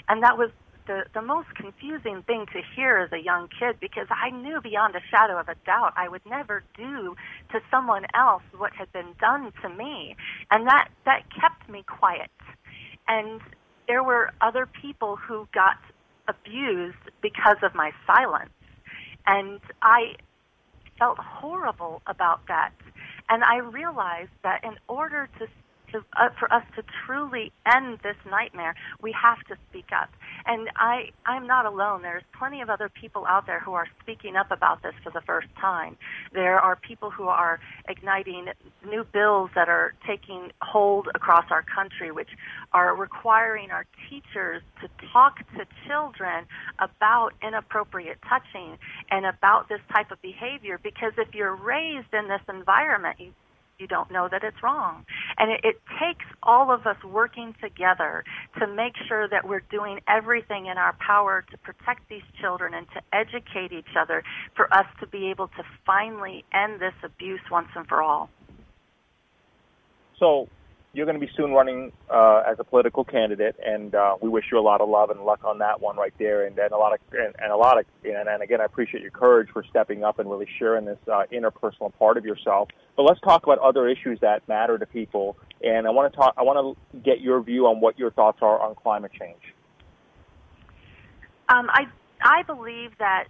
And 0.08 0.22
that 0.22 0.38
was 0.38 0.50
the, 0.86 1.04
the 1.14 1.22
most 1.22 1.48
confusing 1.54 2.22
thing 2.26 2.46
to 2.52 2.60
hear 2.74 2.96
as 2.98 3.12
a 3.12 3.22
young 3.22 3.48
kid 3.48 3.76
because 3.80 4.06
I 4.10 4.30
knew 4.30 4.60
beyond 4.60 4.96
a 4.96 5.00
shadow 5.10 5.38
of 5.38 5.48
a 5.48 5.54
doubt 5.66 5.92
I 5.96 6.08
would 6.08 6.24
never 6.26 6.64
do 6.76 7.14
to 7.52 7.60
someone 7.70 8.06
else 8.14 8.42
what 8.56 8.72
had 8.72 8.90
been 8.92 9.14
done 9.20 9.52
to 9.62 9.68
me. 9.68 10.16
And 10.50 10.66
that, 10.66 10.88
that 11.04 11.24
kept 11.38 11.68
me 11.68 11.84
quiet. 11.86 12.30
And 13.06 13.40
there 13.86 14.02
were 14.02 14.32
other 14.40 14.66
people 14.66 15.16
who 15.16 15.46
got 15.52 15.76
abused 16.26 16.96
because 17.22 17.58
of 17.62 17.74
my 17.74 17.92
silence. 18.06 18.50
And 19.26 19.60
I 19.82 20.16
felt 20.98 21.18
horrible 21.18 22.02
about 22.06 22.40
that. 22.48 22.72
And 23.28 23.44
I 23.44 23.58
realized 23.58 24.30
that 24.42 24.64
in 24.64 24.76
order 24.88 25.28
to 25.38 25.46
to, 25.92 26.04
uh, 26.16 26.28
for 26.38 26.52
us 26.52 26.64
to 26.76 26.82
truly 27.06 27.52
end 27.70 27.98
this 28.02 28.16
nightmare, 28.28 28.74
we 29.02 29.12
have 29.12 29.38
to 29.48 29.56
speak 29.68 29.86
up. 29.92 30.10
And 30.46 30.68
I, 30.76 31.10
I'm 31.26 31.46
not 31.46 31.66
alone. 31.66 32.02
There's 32.02 32.22
plenty 32.38 32.60
of 32.60 32.70
other 32.70 32.88
people 32.88 33.26
out 33.26 33.46
there 33.46 33.60
who 33.60 33.72
are 33.74 33.86
speaking 34.02 34.36
up 34.36 34.50
about 34.50 34.82
this 34.82 34.94
for 35.02 35.10
the 35.10 35.20
first 35.20 35.48
time. 35.60 35.96
There 36.32 36.58
are 36.58 36.76
people 36.76 37.10
who 37.10 37.24
are 37.24 37.60
igniting 37.88 38.46
new 38.88 39.04
bills 39.04 39.50
that 39.54 39.68
are 39.68 39.94
taking 40.06 40.52
hold 40.62 41.08
across 41.14 41.44
our 41.50 41.62
country, 41.62 42.10
which 42.10 42.30
are 42.72 42.94
requiring 42.94 43.70
our 43.70 43.86
teachers 44.08 44.62
to 44.80 44.88
talk 45.12 45.38
to 45.56 45.66
children 45.86 46.46
about 46.78 47.30
inappropriate 47.42 48.18
touching 48.28 48.78
and 49.10 49.26
about 49.26 49.68
this 49.68 49.80
type 49.92 50.10
of 50.10 50.20
behavior. 50.22 50.78
Because 50.82 51.12
if 51.18 51.34
you're 51.34 51.54
raised 51.54 52.12
in 52.12 52.28
this 52.28 52.42
environment, 52.48 53.16
you 53.18 53.32
you 53.78 53.86
don't 53.86 54.10
know 54.10 54.28
that 54.28 54.42
it's 54.42 54.60
wrong. 54.62 55.04
And 55.38 55.52
it, 55.52 55.60
it 55.62 55.80
takes 56.00 56.24
all 56.42 56.72
of 56.72 56.86
us 56.86 56.96
working 57.04 57.54
together 57.62 58.24
to 58.58 58.66
make 58.66 58.94
sure 59.06 59.28
that 59.28 59.46
we're 59.46 59.62
doing 59.70 60.00
everything 60.08 60.66
in 60.66 60.78
our 60.78 60.94
power 60.94 61.44
to 61.50 61.58
protect 61.58 62.08
these 62.08 62.22
children 62.40 62.74
and 62.74 62.86
to 62.94 63.00
educate 63.12 63.72
each 63.72 63.96
other 63.98 64.24
for 64.56 64.72
us 64.74 64.86
to 65.00 65.06
be 65.06 65.30
able 65.30 65.48
to 65.48 65.62
finally 65.86 66.44
end 66.52 66.80
this 66.80 66.94
abuse 67.04 67.40
once 67.50 67.68
and 67.76 67.86
for 67.86 68.02
all. 68.02 68.30
So, 70.18 70.48
you're 70.94 71.06
going 71.06 71.20
to 71.20 71.24
be 71.24 71.30
soon 71.36 71.52
running 71.52 71.92
uh, 72.10 72.42
as 72.50 72.56
a 72.58 72.64
political 72.64 73.04
candidate, 73.04 73.56
and 73.64 73.94
uh, 73.94 74.16
we 74.22 74.28
wish 74.28 74.46
you 74.50 74.58
a 74.58 74.60
lot 74.60 74.80
of 74.80 74.88
love 74.88 75.10
and 75.10 75.20
luck 75.20 75.44
on 75.44 75.58
that 75.58 75.80
one 75.80 75.96
right 75.96 76.14
there, 76.18 76.46
and, 76.46 76.58
and 76.58 76.72
a 76.72 76.76
lot 76.76 76.94
of 76.94 76.98
and, 77.12 77.34
and 77.38 77.52
a 77.52 77.56
lot 77.56 77.78
of 77.78 77.84
and, 78.04 78.28
and 78.28 78.42
again, 78.42 78.60
I 78.60 78.64
appreciate 78.64 79.02
your 79.02 79.10
courage 79.10 79.48
for 79.52 79.62
stepping 79.68 80.02
up 80.02 80.18
and 80.18 80.30
really 80.30 80.48
sharing 80.58 80.86
this 80.86 80.98
uh, 81.06 81.24
interpersonal 81.32 81.92
part 81.98 82.16
of 82.16 82.24
yourself. 82.24 82.70
But 82.96 83.02
let's 83.02 83.20
talk 83.20 83.44
about 83.44 83.58
other 83.58 83.86
issues 83.86 84.18
that 84.20 84.48
matter 84.48 84.78
to 84.78 84.86
people, 84.86 85.36
and 85.62 85.86
I 85.86 85.90
want 85.90 86.12
to 86.12 86.16
talk. 86.16 86.34
I 86.38 86.42
want 86.42 86.76
to 86.92 86.98
get 87.00 87.20
your 87.20 87.42
view 87.42 87.66
on 87.66 87.80
what 87.80 87.98
your 87.98 88.10
thoughts 88.10 88.38
are 88.40 88.58
on 88.60 88.74
climate 88.74 89.12
change. 89.18 89.42
Um, 91.50 91.68
I 91.70 91.84
I 92.22 92.42
believe 92.44 92.92
that 92.98 93.24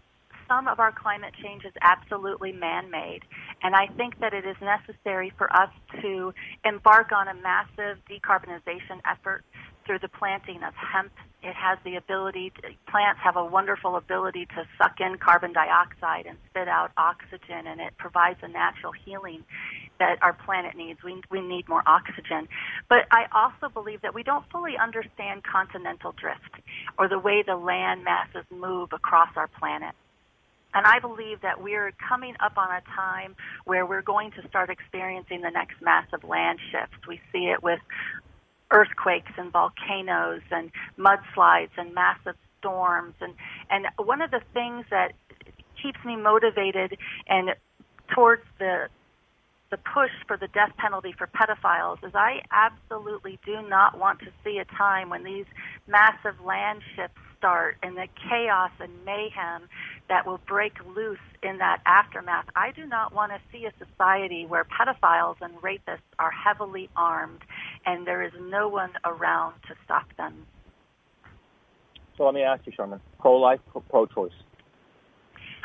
some 0.49 0.67
of 0.67 0.81
our 0.81 0.93
climate 0.93 1.35
change 1.43 1.65
is 1.65 1.73
absolutely 1.83 2.53
man 2.53 2.91
made. 2.91 3.21
And 3.63 3.75
I 3.75 3.87
think 3.87 4.19
that 4.21 4.33
it 4.33 4.45
is 4.47 4.57
necessary 4.61 5.33
for 5.37 5.53
us 5.55 5.71
to 6.01 6.33
embark 6.65 7.13
on 7.13 7.29
a 7.29 7.35
massive 7.35 7.99
decarbonization 8.11 9.01
effort 9.11 9.45
through 9.87 9.99
the 10.01 10.09
planting 10.09 10.63
of 10.63 10.75
hemp. 10.75 11.13
It 11.43 11.55
has 11.55 11.79
the 11.85 11.97
ability, 11.97 12.53
to, 12.57 12.69
plants 12.91 13.21
have 13.23 13.37
a 13.37 13.45
wonderful 13.45 13.97
ability 13.97 14.47
to 14.57 14.67
suck 14.77 15.01
in 15.01 15.17
carbon 15.19 15.53
dioxide 15.53 16.27
and 16.27 16.37
spit 16.51 16.69
out 16.69 16.91
oxygen, 16.97 17.67
and 17.67 17.81
it 17.81 17.97
provides 17.97 18.41
a 18.43 18.49
natural 18.49 18.93
healing 18.93 19.45
that 19.99 20.19
our 20.21 20.33
planet 20.33 20.77
needs. 20.77 21.01
We, 21.03 21.23
we 21.31 21.41
need 21.41 21.69
more 21.69 21.83
oxygen. 21.87 22.49
But 22.89 23.07
I 23.11 23.27
also 23.33 23.73
believe 23.73 24.03
that 24.03 24.15
we 24.15 24.23
don't 24.23 24.45
fully 24.51 24.75
understand 24.77 25.43
continental 25.45 26.13
drift 26.13 26.63
or 26.99 27.09
the 27.09 27.19
way 27.19 27.43
the 27.47 27.57
land 27.57 28.05
masses 28.05 28.45
move 28.51 28.91
across 28.93 29.31
our 29.37 29.49
planet. 29.49 29.95
And 30.79 30.87
I 30.87 31.01
believe 31.01 31.41
that 31.41 31.61
we're 31.61 31.93
coming 32.09 32.35
up 32.39 32.57
on 32.57 32.71
a 32.71 32.81
time 32.95 33.35
where 33.65 33.85
we're 33.85 34.01
going 34.01 34.31
to 34.41 34.47
start 34.47 34.71
experiencing 34.71 35.41
the 35.41 35.51
next 35.51 35.83
massive 35.83 36.23
land 36.23 36.61
shift. 36.71 37.09
We 37.09 37.21
see 37.33 37.47
it 37.47 37.65
with 37.65 37.81
earthquakes 38.71 39.33
and 39.37 39.51
volcanoes 39.51 40.43
and 40.53 40.71
mudslides 40.97 41.71
and 41.77 41.93
massive 41.95 42.37
storms. 42.61 43.15
And, 43.21 43.35
and 43.69 43.87
one 43.99 44.23
of 44.23 44.31
the 44.31 44.41
things 44.55 44.85
that 44.91 45.15
keeps 45.83 45.99
me 46.05 46.15
motivated 46.15 46.97
and 47.27 47.57
towards 48.15 48.45
the 48.61 48.87
the 49.71 49.77
push 49.77 50.11
for 50.27 50.39
the 50.39 50.49
death 50.49 50.73
penalty 50.79 51.13
for 51.13 51.27
pedophiles 51.27 52.03
is 52.03 52.15
I 52.15 52.41
absolutely 52.51 53.39
do 53.45 53.61
not 53.69 53.99
want 53.99 54.21
to 54.21 54.29
see 54.43 54.57
a 54.57 54.65
time 54.65 55.11
when 55.11 55.25
these 55.25 55.45
massive 55.87 56.41
land 56.43 56.81
shifts 56.97 57.19
start 57.37 57.77
and 57.83 57.97
the 57.97 58.09
chaos 58.29 58.71
and 58.81 58.91
mayhem 59.05 59.69
that 60.09 60.27
will 60.27 60.41
break 60.47 60.73
loose 60.97 61.19
in 61.43 61.59
that 61.59 61.81
aftermath. 61.87 62.47
I 62.57 62.73
do 62.73 62.87
not 62.87 63.15
want 63.15 63.33
to 63.33 63.39
see 63.53 63.67
a 63.67 63.73
society 63.85 64.47
where 64.47 64.65
pedophiles 64.65 65.37
and 65.41 65.55
rapists 65.57 66.09
are 66.19 66.31
heavily 66.31 66.89
armed 66.97 67.41
and 67.87 68.07
there 68.07 68.23
is 68.23 68.33
no 68.41 68.69
one 68.69 68.91
around 69.05 69.55
to 69.69 69.75
stop 69.85 70.07
them. 70.17 70.47
So 72.17 72.25
let 72.25 72.35
me 72.35 72.43
ask 72.43 72.67
you, 72.67 72.73
Sharmin, 72.73 73.01
pro-life, 73.21 73.61
pro-choice? 73.91 74.33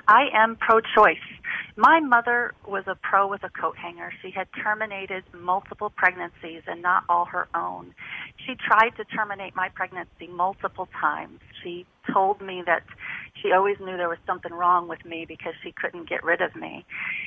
I 0.07 0.27
am 0.33 0.57
pro-choice. 0.57 1.17
My 1.75 2.00
mother 2.00 2.53
was 2.67 2.83
a 2.85 2.95
pro 2.95 3.27
with 3.27 3.43
a 3.43 3.50
coat 3.50 3.75
hanger. 3.77 4.12
She 4.21 4.29
had 4.29 4.47
terminated 4.62 5.23
multiple 5.33 5.89
pregnancies 5.89 6.62
and 6.67 6.81
not 6.81 7.03
all 7.09 7.25
her 7.25 7.47
own. 7.55 7.95
She 8.45 8.53
tried 8.55 8.91
to 8.97 9.05
terminate 9.05 9.55
my 9.55 9.69
pregnancy 9.69 10.27
multiple 10.29 10.88
times. 11.00 11.39
She 11.63 11.88
told 12.13 12.41
me 12.41 12.62
that 12.65 12.83
she 13.42 13.52
always 13.52 13.78
knew 13.80 13.98
there 13.98 14.10
was 14.10 14.20
something 14.25 14.54
wrong 14.54 14.88
with 14.88 15.04
me 15.06 15.25
because 15.28 15.54
she 15.63 15.72
couldn't 15.72 16.08
get 16.08 16.24
rid 16.24 16.42
of 16.42 16.56
me. 16.56 16.86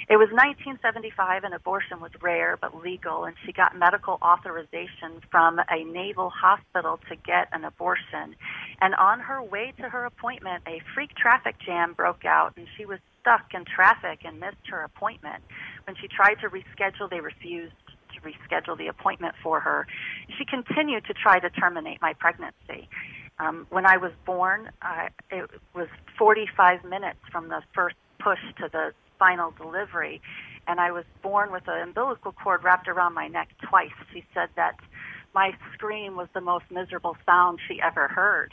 It 0.08 0.16
was 0.16 0.28
1975 0.30 1.44
and 1.44 1.52
abortion 1.52 2.00
was 2.00 2.12
rare 2.22 2.56
but 2.60 2.76
legal 2.82 3.24
and 3.24 3.34
she 3.44 3.52
got 3.52 3.76
medical 3.76 4.18
authorization 4.22 5.20
from 5.30 5.58
a 5.58 5.84
naval 5.84 6.30
hospital 6.30 7.00
to 7.08 7.16
get 7.16 7.48
an 7.52 7.64
abortion. 7.64 8.36
And 8.80 8.94
on 8.94 9.20
her 9.20 9.42
way 9.42 9.72
to 9.78 9.88
her 9.88 10.04
appointment, 10.04 10.62
a 10.66 10.80
freak 10.94 11.14
traffic 11.16 11.56
jam 11.64 11.92
broke 11.92 12.24
out 12.24 12.54
and 12.56 12.66
she 12.76 12.86
was 12.86 13.00
stuck 13.20 13.52
in 13.52 13.64
traffic 13.64 14.20
and 14.24 14.38
missed 14.38 14.68
her 14.70 14.82
appointment. 14.82 15.42
When 15.84 15.96
she 15.96 16.06
tried 16.08 16.36
to 16.40 16.48
reschedule, 16.48 17.10
they 17.10 17.20
refused 17.20 17.74
to 18.14 18.20
reschedule 18.20 18.78
the 18.78 18.86
appointment 18.86 19.34
for 19.42 19.60
her. 19.60 19.86
She 20.38 20.44
continued 20.44 21.04
to 21.06 21.14
try 21.14 21.40
to 21.40 21.50
terminate 21.50 22.00
my 22.00 22.14
pregnancy. 22.14 22.88
Um, 23.38 23.66
when 23.68 23.84
I 23.84 23.98
was 23.98 24.12
born, 24.24 24.70
uh, 24.80 25.08
it 25.30 25.50
was 25.74 25.88
45 26.18 26.84
minutes 26.84 27.18
from 27.30 27.48
the 27.48 27.62
first 27.74 27.96
push 28.18 28.38
to 28.58 28.68
the 28.72 28.92
final 29.18 29.50
delivery, 29.50 30.22
and 30.66 30.80
I 30.80 30.90
was 30.90 31.04
born 31.22 31.52
with 31.52 31.64
an 31.68 31.80
umbilical 31.88 32.32
cord 32.32 32.64
wrapped 32.64 32.88
around 32.88 33.14
my 33.14 33.28
neck 33.28 33.48
twice. 33.68 33.92
She 34.12 34.24
said 34.32 34.48
that 34.56 34.76
my 35.34 35.52
scream 35.74 36.16
was 36.16 36.28
the 36.32 36.40
most 36.40 36.64
miserable 36.70 37.16
sound 37.26 37.58
she 37.68 37.80
ever 37.80 38.08
heard. 38.08 38.52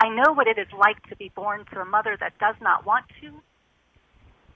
I 0.00 0.08
know 0.08 0.32
what 0.32 0.46
it 0.46 0.58
is 0.58 0.68
like 0.78 1.02
to 1.08 1.16
be 1.16 1.32
born 1.34 1.64
to 1.72 1.80
a 1.80 1.84
mother 1.84 2.16
that 2.20 2.38
does 2.38 2.54
not 2.60 2.86
want 2.86 3.06
to, 3.20 3.32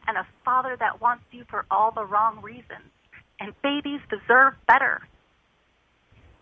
and 0.06 0.16
a 0.16 0.26
father 0.44 0.76
that 0.78 1.00
wants 1.00 1.24
you 1.32 1.44
for 1.50 1.66
all 1.68 1.90
the 1.90 2.04
wrong 2.04 2.40
reasons. 2.42 2.90
And 3.40 3.54
babies 3.60 4.00
deserve 4.08 4.54
better. 4.68 5.02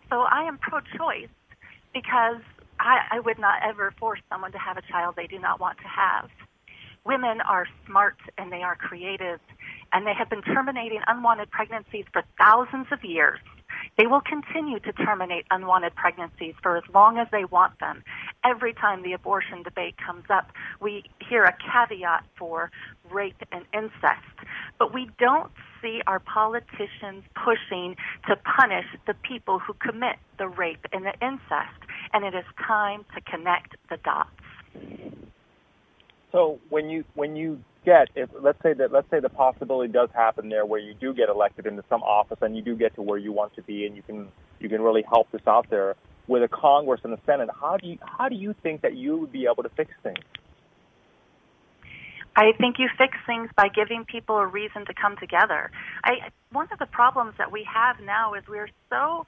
So 0.09 0.19
I 0.21 0.43
am 0.43 0.59
pro 0.59 0.81
choice 0.81 1.29
because 1.93 2.41
I, 2.79 2.99
I 3.11 3.19
would 3.19 3.39
not 3.39 3.61
ever 3.63 3.93
force 3.99 4.19
someone 4.29 4.51
to 4.51 4.57
have 4.57 4.77
a 4.77 4.81
child 4.81 5.15
they 5.15 5.27
do 5.27 5.39
not 5.39 5.59
want 5.59 5.77
to 5.79 5.87
have. 5.87 6.29
Women 7.05 7.41
are 7.41 7.67
smart 7.87 8.17
and 8.37 8.51
they 8.51 8.61
are 8.61 8.75
creative, 8.75 9.39
and 9.91 10.05
they 10.05 10.13
have 10.13 10.29
been 10.29 10.43
terminating 10.43 11.01
unwanted 11.07 11.49
pregnancies 11.49 12.05
for 12.13 12.23
thousands 12.39 12.87
of 12.91 13.03
years. 13.03 13.39
They 13.97 14.07
will 14.07 14.21
continue 14.21 14.79
to 14.79 14.91
terminate 14.93 15.45
unwanted 15.51 15.95
pregnancies 15.95 16.55
for 16.61 16.77
as 16.77 16.83
long 16.93 17.17
as 17.17 17.27
they 17.31 17.45
want 17.45 17.79
them. 17.79 18.03
Every 18.43 18.73
time 18.73 19.03
the 19.03 19.13
abortion 19.13 19.63
debate 19.63 19.95
comes 19.97 20.25
up, 20.29 20.51
we 20.79 21.03
hear 21.29 21.43
a 21.43 21.53
caveat 21.53 22.23
for 22.37 22.71
rape 23.11 23.41
and 23.51 23.65
incest. 23.73 24.47
But 24.79 24.93
we 24.93 25.09
don't 25.19 25.51
see 25.81 26.01
our 26.07 26.19
politicians 26.19 27.23
pushing 27.35 27.95
to 28.27 28.35
punish 28.35 28.85
the 29.07 29.13
people 29.27 29.59
who 29.59 29.73
commit 29.73 30.17
the 30.37 30.47
rape 30.47 30.85
and 30.91 31.05
the 31.05 31.13
incest. 31.21 31.79
And 32.13 32.25
it 32.25 32.35
is 32.35 32.45
time 32.67 33.05
to 33.15 33.21
connect 33.21 33.75
the 33.89 33.97
dots. 33.97 34.29
So 36.31 36.59
when 36.69 36.89
you 36.89 37.03
when 37.15 37.35
you 37.35 37.61
get 37.83 38.09
if 38.15 38.29
let's 38.39 38.61
say 38.61 38.73
that 38.73 38.91
let's 38.91 39.09
say 39.09 39.19
the 39.19 39.29
possibility 39.29 39.91
does 39.91 40.09
happen 40.13 40.49
there 40.49 40.65
where 40.65 40.79
you 40.79 40.93
do 40.93 41.13
get 41.13 41.29
elected 41.29 41.65
into 41.65 41.83
some 41.89 42.03
office 42.03 42.37
and 42.41 42.55
you 42.55 42.61
do 42.61 42.75
get 42.75 42.93
to 42.95 43.01
where 43.01 43.17
you 43.17 43.31
want 43.31 43.55
to 43.55 43.61
be 43.63 43.85
and 43.85 43.95
you 43.95 44.01
can 44.03 44.27
you 44.59 44.69
can 44.69 44.81
really 44.81 45.03
help 45.03 45.31
this 45.31 45.41
out 45.47 45.67
there 45.69 45.95
with 46.27 46.43
a 46.43 46.47
Congress 46.47 47.01
and 47.03 47.13
the 47.13 47.19
Senate, 47.25 47.49
how 47.59 47.77
do 47.77 47.87
you 47.87 47.97
how 48.01 48.29
do 48.29 48.35
you 48.35 48.55
think 48.63 48.81
that 48.81 48.95
you 48.95 49.17
would 49.17 49.31
be 49.31 49.47
able 49.51 49.63
to 49.63 49.69
fix 49.69 49.91
things? 50.03 50.23
I 52.35 52.53
think 52.57 52.79
you 52.79 52.87
fix 52.97 53.17
things 53.27 53.49
by 53.57 53.67
giving 53.67 54.05
people 54.05 54.37
a 54.37 54.47
reason 54.47 54.85
to 54.85 54.93
come 54.93 55.17
together. 55.17 55.69
I 56.03 56.31
one 56.51 56.67
of 56.71 56.79
the 56.79 56.85
problems 56.85 57.33
that 57.37 57.51
we 57.51 57.67
have 57.71 57.99
now 57.99 58.33
is 58.33 58.43
we're 58.47 58.69
so 58.89 59.25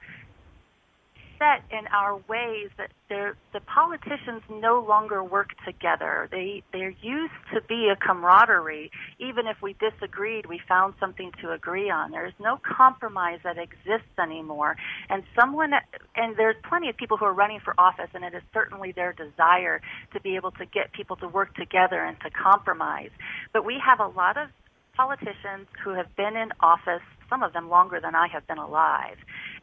set 1.38 1.64
in 1.70 1.86
our 1.88 2.16
ways 2.28 2.70
that 2.78 2.90
the 3.08 3.60
politicians 3.60 4.42
no 4.50 4.84
longer 4.86 5.22
work 5.22 5.50
together. 5.64 6.28
They 6.30 6.62
there 6.72 6.90
used 7.02 7.32
to 7.52 7.60
be 7.62 7.88
a 7.92 7.96
camaraderie. 7.96 8.90
Even 9.18 9.46
if 9.46 9.62
we 9.62 9.74
disagreed, 9.74 10.46
we 10.46 10.60
found 10.68 10.94
something 10.98 11.30
to 11.40 11.52
agree 11.52 11.90
on. 11.90 12.10
There's 12.10 12.32
no 12.40 12.58
compromise 12.62 13.40
that 13.44 13.56
exists 13.58 14.18
anymore. 14.18 14.76
And 15.08 15.22
someone 15.38 15.72
and 16.16 16.36
there's 16.36 16.56
plenty 16.68 16.88
of 16.88 16.96
people 16.96 17.16
who 17.16 17.24
are 17.24 17.34
running 17.34 17.60
for 17.60 17.74
office, 17.78 18.10
and 18.14 18.24
it 18.24 18.34
is 18.34 18.42
certainly 18.52 18.92
their 18.92 19.12
desire 19.12 19.80
to 20.12 20.20
be 20.20 20.36
able 20.36 20.50
to 20.52 20.66
get 20.66 20.92
people 20.92 21.16
to 21.16 21.28
work 21.28 21.54
together 21.54 22.02
and 22.02 22.18
to 22.20 22.30
compromise. 22.30 23.10
But 23.52 23.64
we 23.64 23.76
have 23.84 24.00
a 24.00 24.08
lot 24.08 24.36
of 24.36 24.48
politicians 24.96 25.66
who 25.82 25.90
have 25.94 26.14
been 26.16 26.36
in 26.36 26.50
office, 26.60 27.02
some 27.28 27.42
of 27.42 27.52
them 27.52 27.68
longer 27.68 28.00
than 28.00 28.14
I 28.14 28.28
have 28.28 28.46
been 28.46 28.58
alive, 28.58 29.16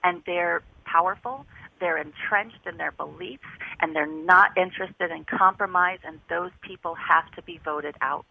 and 0.03 0.21
they're 0.25 0.61
powerful 0.91 1.45
they're 1.81 1.98
entrenched 1.98 2.65
in 2.65 2.77
their 2.77 2.91
beliefs 2.91 3.43
and 3.81 3.93
they're 3.93 4.05
not 4.05 4.55
interested 4.55 5.12
in 5.12 5.25
compromise, 5.25 5.98
and 6.05 6.19
those 6.29 6.51
people 6.62 6.95
have 6.95 7.29
to 7.31 7.41
be 7.41 7.60
voted 7.65 7.95
out. 8.01 8.25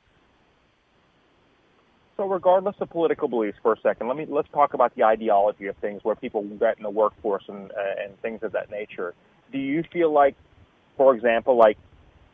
So, 2.17 2.27
regardless 2.27 2.77
of 2.81 2.89
political 2.91 3.29
beliefs, 3.29 3.59
for 3.63 3.73
a 3.73 3.81
second, 3.81 4.07
let 4.07 4.17
me 4.17 4.27
let's 4.29 4.49
talk 4.51 4.73
about 4.73 4.95
the 4.95 5.05
ideology 5.05 5.67
of 5.67 5.77
things 5.79 6.05
where 6.05 6.15
people 6.15 6.43
get 6.43 6.77
in 6.77 6.85
the 6.85 6.91
workforce 6.91 7.45
and 7.49 7.71
uh, 7.73 8.05
and 8.05 8.21
things 8.23 8.43
of 8.43 8.53
that 8.53 8.71
nature. 8.71 9.15
Do 9.53 9.59
you 9.59 9.83
feel 9.93 10.13
like, 10.13 10.37
for 10.97 11.15
example, 11.15 11.57
like 11.57 11.77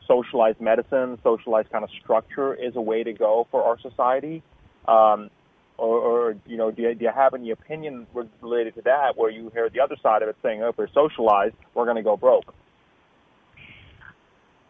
socialized 0.06 0.60
medicine, 0.60 1.18
socialized 1.22 1.70
kind 1.70 1.84
of 1.84 1.90
structure 2.02 2.54
is 2.54 2.76
a 2.76 2.80
way 2.80 3.02
to 3.04 3.12
go 3.12 3.46
for 3.50 3.62
our 3.62 3.78
society? 3.80 4.42
Um, 4.86 5.30
or, 5.78 5.98
or 5.98 6.36
you 6.46 6.56
know, 6.56 6.70
do 6.70 6.82
you, 6.82 6.94
do 6.94 7.04
you 7.04 7.10
have 7.14 7.34
any 7.34 7.50
opinion 7.50 8.06
related 8.40 8.74
to 8.76 8.82
that, 8.82 9.16
where 9.16 9.30
you 9.30 9.50
hear 9.52 9.68
the 9.68 9.80
other 9.80 9.96
side 10.02 10.22
of 10.22 10.28
it 10.28 10.36
saying, 10.42 10.62
"Oh, 10.62 10.70
if 10.70 10.78
we're 10.78 10.88
socialized, 10.88 11.54
we're 11.74 11.84
going 11.84 11.96
to 11.96 12.02
go 12.02 12.16
broke"? 12.16 12.54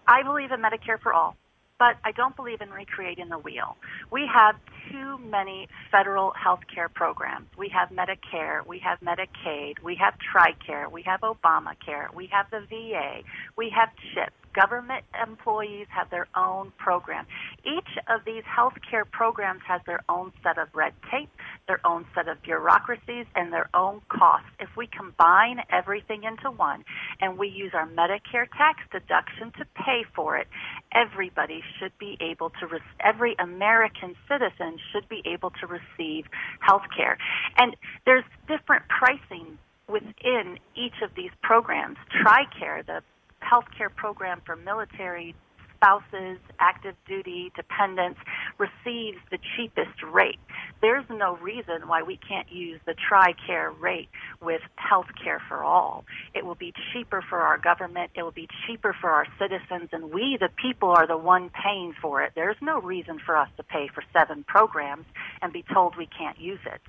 I 0.07 0.23
believe 0.23 0.53
in 0.53 0.61
Medicare 0.61 1.01
for 1.03 1.13
all, 1.13 1.37
but 1.79 1.97
I 2.05 2.13
don't 2.13 2.37
believe 2.37 2.61
in 2.61 2.71
recreating 2.71 3.29
the 3.29 3.39
wheel. 3.39 3.77
We 4.11 4.29
have 4.33 4.55
too 4.91 5.19
many 5.19 5.69
federal 5.91 6.33
health 6.33 6.61
care 6.73 6.89
programs. 6.89 7.47
We 7.59 7.71
have 7.71 7.91
Medicare, 7.91 8.65
we 8.67 8.81
have 8.81 9.01
Medicaid, 9.01 9.83
we 9.83 9.97
have 9.97 10.15
TRICARE, 10.33 10.91
we 10.93 11.03
have 11.03 11.21
Obamacare, 11.21 12.15
we 12.15 12.29
have 12.33 12.47
the 12.51 12.61
VA, 12.69 13.23
we 13.57 13.73
have 13.77 13.91
CHIP, 14.15 14.33
Government 14.57 15.05
employees 15.23 15.87
have 15.91 16.09
their 16.09 16.27
own 16.35 16.73
program. 16.79 17.27
Each 17.67 17.99
of 18.09 18.25
these 18.25 18.45
healthcare 18.45 19.11
programs 19.11 19.63
has 19.67 19.81
their 19.87 20.01
own 20.09 20.33
set 20.43 20.57
of 20.57 20.69
red 20.73 20.93
tape, 21.11 21.31
their 21.67 21.81
own 21.85 22.07
set 22.15 22.29
of 22.29 22.41
bureaucracies, 22.43 23.27
and 23.35 23.53
their 23.53 23.69
own 23.75 24.03
costs. 24.09 24.49
If 24.61 24.69
we 24.77 24.87
combine 24.87 25.61
everything 25.71 26.23
into 26.23 26.51
one 26.51 26.85
and 27.21 27.37
we 27.37 27.49
use 27.49 27.73
our 27.75 27.89
Medicare 27.89 28.47
tax 28.57 28.81
deduction 28.93 29.51
to 29.59 29.65
pay 29.75 30.05
for 30.15 30.37
it, 30.39 30.47
everybody 30.95 31.63
should 31.79 31.93
be 31.99 32.17
able 32.21 32.51
to, 32.61 32.67
re- 32.67 32.81
every 33.01 33.35
American 33.39 34.15
citizen 34.29 34.79
should 34.93 35.09
be 35.09 35.23
able 35.25 35.51
to 35.61 35.67
receive 35.67 36.27
health 36.61 36.85
care. 36.97 37.19
And 37.59 37.75
there's 38.05 38.25
different 38.47 38.85
pricing 38.89 39.59
within 39.89 40.59
each 40.77 41.03
of 41.03 41.11
these 41.17 41.31
programs. 41.43 41.97
TRICARE, 42.11 42.87
the 42.87 43.03
health 43.41 43.67
care 43.77 43.91
program 43.91 44.41
for 44.45 44.57
military 44.57 45.35
spouses, 45.77 46.39
active 46.59 46.95
duty 47.07 47.53
dependents 47.55 48.19
receives 48.59 49.19
the 49.31 49.39
cheapest 49.57 50.03
rate. 50.03 50.39
There's 50.81 51.05
no 51.11 51.37
reason 51.37 51.87
why 51.87 52.03
we 52.03 52.19
can't 52.29 52.51
use 52.51 52.81
the 52.87 52.95
TRICARE 52.95 53.81
rate 53.81 54.09
with 54.41 54.61
health 54.77 55.07
care 55.23 55.41
for 55.49 55.63
all. 55.63 56.05
It 56.35 56.45
will 56.45 56.55
be 56.55 56.73
cheaper 56.93 57.23
for 57.29 57.41
our 57.41 57.59
government, 57.59 58.11
it 58.15 58.23
will 58.23 58.33
be 58.33 58.49
cheaper 58.67 58.95
for 59.01 59.11
our 59.11 59.27
citizens, 59.39 59.91
and 59.93 60.13
we, 60.13 60.37
the 60.41 60.49
people, 60.61 60.91
are 60.91 61.07
the 61.07 61.17
one 61.19 61.51
paying 61.51 61.95
for 62.01 62.23
it. 62.23 62.33
There's 62.35 62.57
no 62.61 62.81
reason 62.81 63.19
for 63.25 63.37
us 63.37 63.49
to 63.57 63.63
pay 63.63 63.89
for 63.95 64.03
seven 64.13 64.45
programs 64.45 65.07
and 65.43 65.53
be 65.53 65.65
told 65.73 65.97
we 65.97 66.07
can't 66.07 66.39
use 66.41 66.61
it 66.67 66.81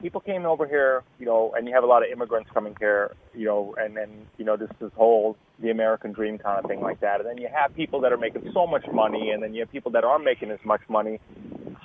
people 0.00 0.20
came 0.20 0.46
over 0.46 0.66
here, 0.66 1.02
you 1.18 1.26
know, 1.26 1.52
and 1.56 1.68
you 1.68 1.74
have 1.74 1.84
a 1.84 1.86
lot 1.86 2.02
of 2.02 2.10
immigrants 2.10 2.50
coming 2.52 2.74
here, 2.80 3.14
you 3.34 3.44
know, 3.46 3.74
and 3.78 3.96
then, 3.96 4.26
you 4.38 4.44
know, 4.44 4.56
this 4.56 4.70
this 4.80 4.90
whole 4.96 5.36
the 5.60 5.70
American 5.70 6.12
dream 6.12 6.38
kind 6.38 6.62
of 6.62 6.68
thing 6.68 6.80
like 6.80 7.00
that. 7.00 7.20
And 7.20 7.28
then 7.28 7.38
you 7.38 7.48
have 7.54 7.74
people 7.74 8.00
that 8.00 8.12
are 8.12 8.16
making 8.16 8.50
so 8.52 8.66
much 8.66 8.86
money, 8.92 9.30
and 9.30 9.42
then 9.42 9.54
you 9.54 9.60
have 9.60 9.70
people 9.70 9.92
that 9.92 10.04
aren't 10.04 10.24
making 10.24 10.50
as 10.50 10.58
much 10.64 10.80
money. 10.88 11.20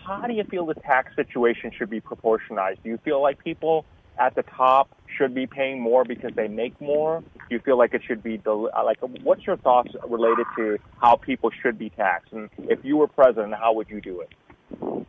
How 0.06 0.28
do 0.28 0.34
you 0.34 0.44
feel 0.44 0.66
the 0.66 0.76
tax 0.76 1.16
situation 1.16 1.72
should 1.78 1.90
be 1.90 2.00
proportionized? 2.00 2.84
Do 2.84 2.90
you 2.90 2.98
feel 3.04 3.22
like 3.22 3.44
people 3.44 3.86
at 4.18 4.36
the 4.36 4.44
top 4.44 4.90
should 5.18 5.34
be 5.34 5.48
paying 5.48 5.82
more 5.82 6.06
because 6.06 6.32
they 6.36 6.48
make 6.48 6.80
more? 6.80 7.22
Do 7.22 7.56
you 7.56 7.60
feel 7.60 7.78
like 7.78 7.94
it 7.94 8.02
should 8.06 8.24
be 8.24 8.42
like? 8.46 8.98
What's 9.24 9.46
your 9.46 9.58
thoughts 9.58 9.94
related 10.08 10.46
to 10.58 10.78
how 11.02 11.16
people 11.16 11.52
should 11.62 11.78
be 11.78 11.90
taxed? 11.90 12.34
And 12.34 12.50
if 12.60 12.84
you 12.84 12.98
were 12.98 13.08
president, 13.08 13.54
how 13.56 13.74
would 13.74 13.90
you 13.90 14.02
do 14.02 14.22
it? 14.22 15.06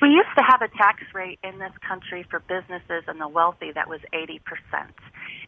We 0.00 0.08
used 0.10 0.34
to 0.36 0.42
have 0.42 0.62
a 0.62 0.68
tax 0.68 1.02
rate 1.14 1.38
in 1.42 1.58
this 1.58 1.72
country 1.86 2.24
for 2.30 2.40
businesses 2.40 3.04
and 3.06 3.20
the 3.20 3.28
wealthy 3.28 3.72
that 3.72 3.88
was 3.88 4.00
80%. 4.12 4.40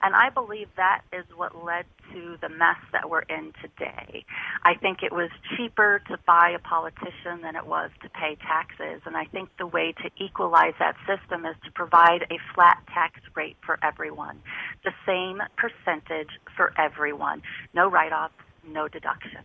And 0.02 0.14
I 0.14 0.30
believe 0.30 0.68
that 0.76 1.02
is 1.12 1.24
what 1.36 1.64
led 1.64 1.84
to 2.12 2.36
the 2.40 2.48
mess 2.48 2.78
that 2.92 3.10
we're 3.10 3.22
in 3.22 3.52
today. 3.60 4.24
I 4.62 4.74
think 4.74 5.02
it 5.02 5.12
was 5.12 5.30
cheaper 5.56 6.02
to 6.08 6.18
buy 6.26 6.50
a 6.54 6.58
politician 6.58 7.42
than 7.42 7.56
it 7.56 7.66
was 7.66 7.90
to 8.02 8.08
pay 8.08 8.36
taxes. 8.36 9.02
And 9.04 9.16
I 9.16 9.24
think 9.24 9.50
the 9.58 9.66
way 9.66 9.92
to 10.02 10.10
equalize 10.22 10.74
that 10.78 10.96
system 11.06 11.44
is 11.44 11.56
to 11.64 11.72
provide 11.72 12.22
a 12.30 12.38
flat 12.54 12.82
tax 12.92 13.20
rate 13.34 13.56
for 13.64 13.78
everyone, 13.82 14.40
the 14.84 14.92
same 15.06 15.40
percentage 15.56 16.30
for 16.56 16.72
everyone, 16.78 17.42
no 17.74 17.88
write 17.88 18.12
offs, 18.12 18.34
no 18.66 18.88
deduction 18.88 19.42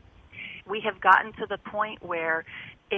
we 0.66 0.82
have 0.82 1.02
gotten 1.02 1.34
to 1.34 1.46
the 1.48 1.58
point 1.58 2.04
where 2.04 2.46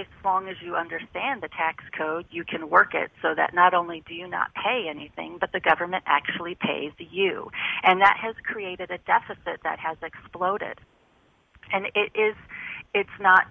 as 0.00 0.06
long 0.24 0.48
as 0.48 0.56
you 0.62 0.76
understand 0.76 1.42
the 1.42 1.48
tax 1.48 1.82
code, 1.96 2.26
you 2.30 2.44
can 2.44 2.68
work 2.68 2.94
it 2.94 3.10
so 3.22 3.34
that 3.34 3.54
not 3.54 3.74
only 3.74 4.02
do 4.06 4.14
you 4.14 4.28
not 4.28 4.52
pay 4.54 4.86
anything, 4.88 5.38
but 5.40 5.52
the 5.52 5.60
government 5.60 6.04
actually 6.06 6.54
pays 6.54 6.92
you. 6.98 7.50
And 7.82 8.00
that 8.02 8.16
has 8.20 8.34
created 8.44 8.90
a 8.90 8.98
deficit 8.98 9.60
that 9.64 9.78
has 9.78 9.96
exploded. 10.02 10.78
And 11.72 11.86
it 11.94 12.12
is, 12.14 12.36
it's 12.94 13.08
not 13.20 13.46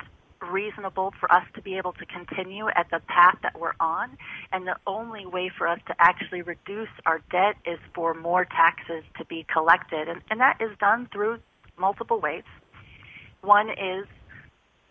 reasonable 0.51 1.13
for 1.19 1.31
us 1.33 1.43
to 1.55 1.61
be 1.61 1.77
able 1.77 1.93
to 1.93 2.05
continue 2.05 2.67
at 2.67 2.87
the 2.91 2.99
path 3.07 3.37
that 3.41 3.59
we're 3.59 3.75
on. 3.79 4.17
And 4.51 4.67
the 4.67 4.75
only 4.85 5.25
way 5.25 5.49
for 5.57 5.67
us 5.67 5.79
to 5.87 5.95
actually 5.99 6.43
reduce 6.43 6.89
our 7.05 7.21
debt 7.31 7.55
is 7.65 7.79
for 7.93 8.13
more 8.13 8.45
taxes 8.45 9.03
to 9.17 9.25
be 9.25 9.45
collected. 9.51 10.07
And, 10.07 10.21
and 10.29 10.39
that 10.39 10.57
is 10.61 10.77
done 10.79 11.09
through 11.11 11.39
multiple 11.77 12.19
ways. 12.19 12.43
One 13.41 13.69
is 13.69 14.05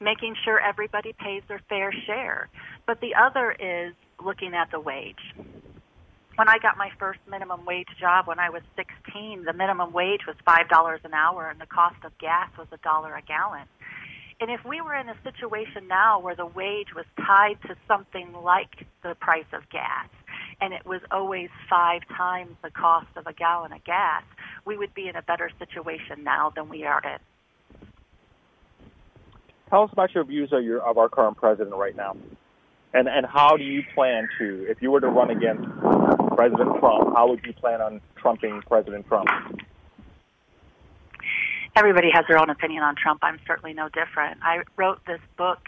making 0.00 0.34
sure 0.44 0.60
everybody 0.60 1.12
pays 1.12 1.42
their 1.48 1.60
fair 1.68 1.92
share. 2.06 2.48
But 2.86 3.00
the 3.00 3.14
other 3.14 3.52
is 3.52 3.94
looking 4.22 4.54
at 4.54 4.70
the 4.70 4.80
wage. 4.80 5.34
When 6.36 6.48
I 6.48 6.58
got 6.58 6.76
my 6.76 6.90
first 6.98 7.20
minimum 7.30 7.64
wage 7.64 7.88
job 8.00 8.26
when 8.26 8.40
I 8.40 8.50
was 8.50 8.62
16, 8.76 9.44
the 9.44 9.52
minimum 9.52 9.92
wage 9.92 10.22
was 10.26 10.34
$5 10.46 11.04
an 11.04 11.14
hour 11.14 11.48
and 11.48 11.60
the 11.60 11.66
cost 11.66 11.96
of 12.04 12.16
gas 12.18 12.50
was 12.58 12.66
a 12.72 12.76
dollar 12.78 13.14
a 13.14 13.22
gallon. 13.22 13.68
And 14.40 14.50
if 14.50 14.64
we 14.64 14.80
were 14.80 14.94
in 14.94 15.08
a 15.08 15.16
situation 15.22 15.86
now 15.86 16.18
where 16.18 16.34
the 16.34 16.46
wage 16.46 16.88
was 16.94 17.04
tied 17.16 17.56
to 17.68 17.76
something 17.86 18.32
like 18.32 18.84
the 19.02 19.14
price 19.14 19.46
of 19.52 19.68
gas, 19.70 20.08
and 20.60 20.74
it 20.74 20.84
was 20.84 21.00
always 21.10 21.50
five 21.70 22.02
times 22.16 22.50
the 22.62 22.70
cost 22.70 23.06
of 23.16 23.26
a 23.26 23.32
gallon 23.32 23.72
of 23.72 23.84
gas, 23.84 24.24
we 24.64 24.76
would 24.76 24.92
be 24.92 25.08
in 25.08 25.14
a 25.14 25.22
better 25.22 25.50
situation 25.58 26.24
now 26.24 26.50
than 26.54 26.68
we 26.68 26.84
are. 26.84 27.00
Tell 29.70 29.82
us 29.82 29.90
about 29.92 30.14
your 30.14 30.24
views 30.24 30.52
of, 30.52 30.62
your, 30.62 30.80
of 30.82 30.98
our 30.98 31.08
current 31.08 31.36
president 31.36 31.74
right 31.74 31.96
now. 31.96 32.16
And, 32.92 33.08
and 33.08 33.26
how 33.26 33.56
do 33.56 33.64
you 33.64 33.82
plan 33.94 34.28
to, 34.38 34.66
if 34.68 34.80
you 34.80 34.90
were 34.90 35.00
to 35.00 35.08
run 35.08 35.30
against 35.30 35.64
President 36.36 36.78
Trump, 36.78 37.14
how 37.16 37.28
would 37.28 37.44
you 37.44 37.52
plan 37.52 37.80
on 37.80 38.00
trumping 38.16 38.62
President 38.68 39.06
Trump? 39.08 39.28
Everybody 41.76 42.10
has 42.12 42.24
their 42.28 42.38
own 42.38 42.50
opinion 42.50 42.84
on 42.84 42.94
Trump. 42.94 43.18
I'm 43.24 43.40
certainly 43.48 43.74
no 43.74 43.88
different. 43.88 44.38
I 44.44 44.62
wrote 44.76 45.00
this 45.06 45.18
book 45.36 45.58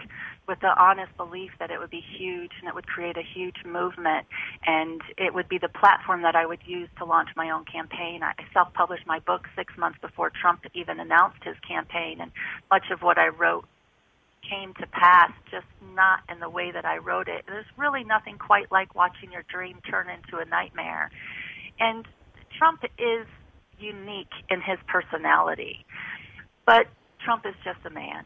with 0.47 0.61
the 0.61 0.73
honest 0.81 1.17
belief 1.17 1.51
that 1.59 1.73
it 1.73 1.81
would 1.81 1.91
be 1.91 2.05
huge 2.17 2.53
and 2.61 2.69
it 2.69 2.75
would 2.77 2.87
create 2.87 3.17
a 3.17 3.23
huge 3.23 3.57
movement 3.65 4.25
and 4.65 5.01
it 5.19 5.35
would 5.35 5.49
be 5.49 5.59
the 5.59 5.69
platform 5.69 6.23
that 6.23 6.37
I 6.37 6.47
would 6.47 6.61
use 6.65 6.89
to 6.99 7.05
launch 7.05 7.31
my 7.35 7.51
own 7.51 7.65
campaign. 7.65 8.23
I 8.23 8.35
self 8.53 8.73
published 8.73 9.05
my 9.09 9.19
book 9.19 9.49
six 9.57 9.77
months 9.77 9.99
before 10.01 10.31
Trump 10.31 10.61
even 10.75 11.01
announced 11.01 11.43
his 11.43 11.57
campaign 11.67 12.21
and 12.21 12.31
much 12.71 12.85
of 12.93 13.03
what 13.03 13.19
I 13.19 13.27
wrote 13.29 13.67
came 14.49 14.75
to 14.75 14.87
pass, 14.87 15.33
just 15.51 15.67
not 15.95 16.21
in 16.31 16.41
the 16.41 16.49
way 16.49 16.71
that 16.73 16.85
I 16.85 16.99
wrote 16.99 17.29
it. 17.29 17.45
There's 17.47 17.67
really 17.77 18.05
nothing 18.05 18.39
quite 18.39 18.71
like 18.71 18.95
watching 18.95 19.33
your 19.33 19.45
dream 19.53 19.81
turn 19.89 20.07
into 20.09 20.43
a 20.43 20.45
nightmare. 20.45 21.11
And 21.79 22.07
Trump 22.59 22.83
is 22.99 23.27
unique 23.79 24.33
in 24.49 24.61
his 24.61 24.79
personality, 24.89 25.85
but 26.65 26.87
Trump 27.25 27.45
is 27.47 27.55
just 27.65 27.85
a 27.87 27.91
man. 27.91 28.25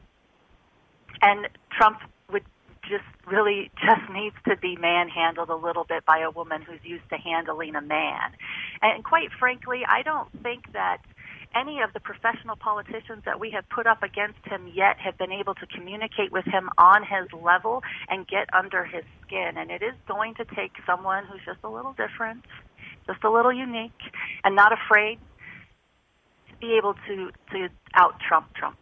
And 1.23 1.49
Trump 1.77 1.99
would 2.33 2.45
just 2.83 3.05
really 3.27 3.71
just 3.81 4.11
needs 4.13 4.37
to 4.49 4.57
be 4.57 4.77
manhandled 4.77 5.49
a 5.49 5.57
little 5.57 5.85
bit 5.85 6.05
by 6.07 6.21
a 6.21 6.31
woman 6.31 6.63
who's 6.63 6.81
used 6.83 7.09
to 7.11 7.17
handling 7.17 7.75
a 7.75 7.83
man. 7.83 8.33
And 8.83 9.05
quite 9.05 9.31
frankly, 9.39 9.83
I 9.89 10.03
don't 10.03 10.31
think 10.43 10.73
that 10.73 10.99
any 11.55 11.81
of 11.81 11.93
the 11.93 12.01
professional 12.01 12.57
politicians 12.57 13.23
that 13.25 13.41
we 13.41 13.51
have 13.51 13.69
put 13.69 13.87
up 13.87 14.03
against 14.03 14.39
him 14.45 14.71
yet 14.73 14.99
have 14.99 15.19
been 15.19 15.33
able 15.33 15.55
to 15.55 15.67
communicate 15.67 16.31
with 16.31 16.45
him 16.45 16.71
on 16.79 17.03
his 17.03 17.29
level 17.33 17.83
and 18.09 18.27
get 18.27 18.53
under 18.55 18.85
his 18.85 19.05
skin. 19.27 19.53
And 19.57 19.71
it 19.71 19.83
is 19.83 19.95
going 20.07 20.35
to 20.37 20.45
take 20.45 20.73
someone 20.87 21.25
who's 21.27 21.41
just 21.45 21.59
a 21.65 21.69
little 21.69 21.93
different, 21.93 22.45
just 23.07 23.25
a 23.25 23.31
little 23.31 23.53
unique, 23.53 23.91
and 24.45 24.55
not 24.55 24.73
afraid 24.73 25.19
to 26.51 26.57
be 26.61 26.77
able 26.79 26.95
to, 27.09 27.31
to 27.53 27.69
out 27.95 28.15
Trump 28.29 28.53
Trump. 28.55 28.79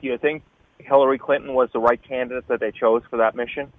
Do 0.00 0.08
you 0.08 0.18
think 0.18 0.42
Hillary 0.78 1.18
Clinton 1.18 1.54
was 1.54 1.70
the 1.72 1.78
right 1.78 2.00
candidate 2.02 2.46
that 2.48 2.60
they 2.60 2.72
chose 2.72 3.02
for 3.10 3.18
that 3.18 3.34
mission? 3.34 3.72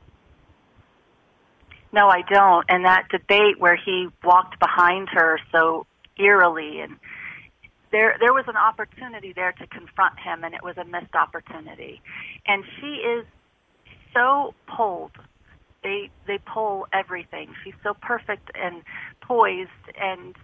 No, 1.94 2.08
I 2.08 2.22
don't. 2.28 2.66
And 2.70 2.86
that 2.86 3.08
debate 3.10 3.60
where 3.60 3.76
he 3.76 4.08
walked 4.24 4.60
behind 4.60 5.10
her 5.14 5.38
so 5.52 5.86
eerily 6.18 6.82
and 6.82 6.98
there 7.92 8.18
there 8.20 8.34
was 8.34 8.46
an 8.48 8.58
opportunity 8.58 9.34
there 9.34 9.54
to 9.54 9.68
confront 9.68 10.20
him 10.20 10.44
and 10.44 10.54
it 10.54 10.64
was 10.64 10.76
a 10.78 10.84
missed 10.84 11.16
opportunity. 11.16 12.02
And 12.46 12.64
she 12.80 12.88
is 12.88 13.26
so 14.14 14.54
pulled. 14.68 15.12
They 15.84 16.10
they 16.28 16.40
pull 16.40 16.88
everything. 16.92 17.54
She's 17.64 17.76
so 17.84 17.94
perfect 17.94 18.50
and 18.56 18.82
poised 19.22 19.70
and 20.00 20.36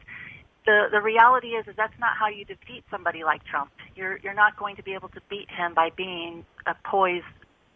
the 0.65 0.87
the 0.91 1.01
reality 1.01 1.49
is 1.49 1.67
is 1.67 1.75
that's 1.75 1.99
not 1.99 2.11
how 2.17 2.27
you 2.27 2.45
defeat 2.45 2.83
somebody 2.91 3.23
like 3.23 3.43
Trump. 3.45 3.71
You're 3.95 4.19
you're 4.23 4.35
not 4.35 4.55
going 4.57 4.75
to 4.75 4.83
be 4.83 4.93
able 4.93 5.09
to 5.09 5.21
beat 5.29 5.49
him 5.49 5.73
by 5.73 5.89
being 5.97 6.45
a 6.67 6.75
poised, 6.85 7.25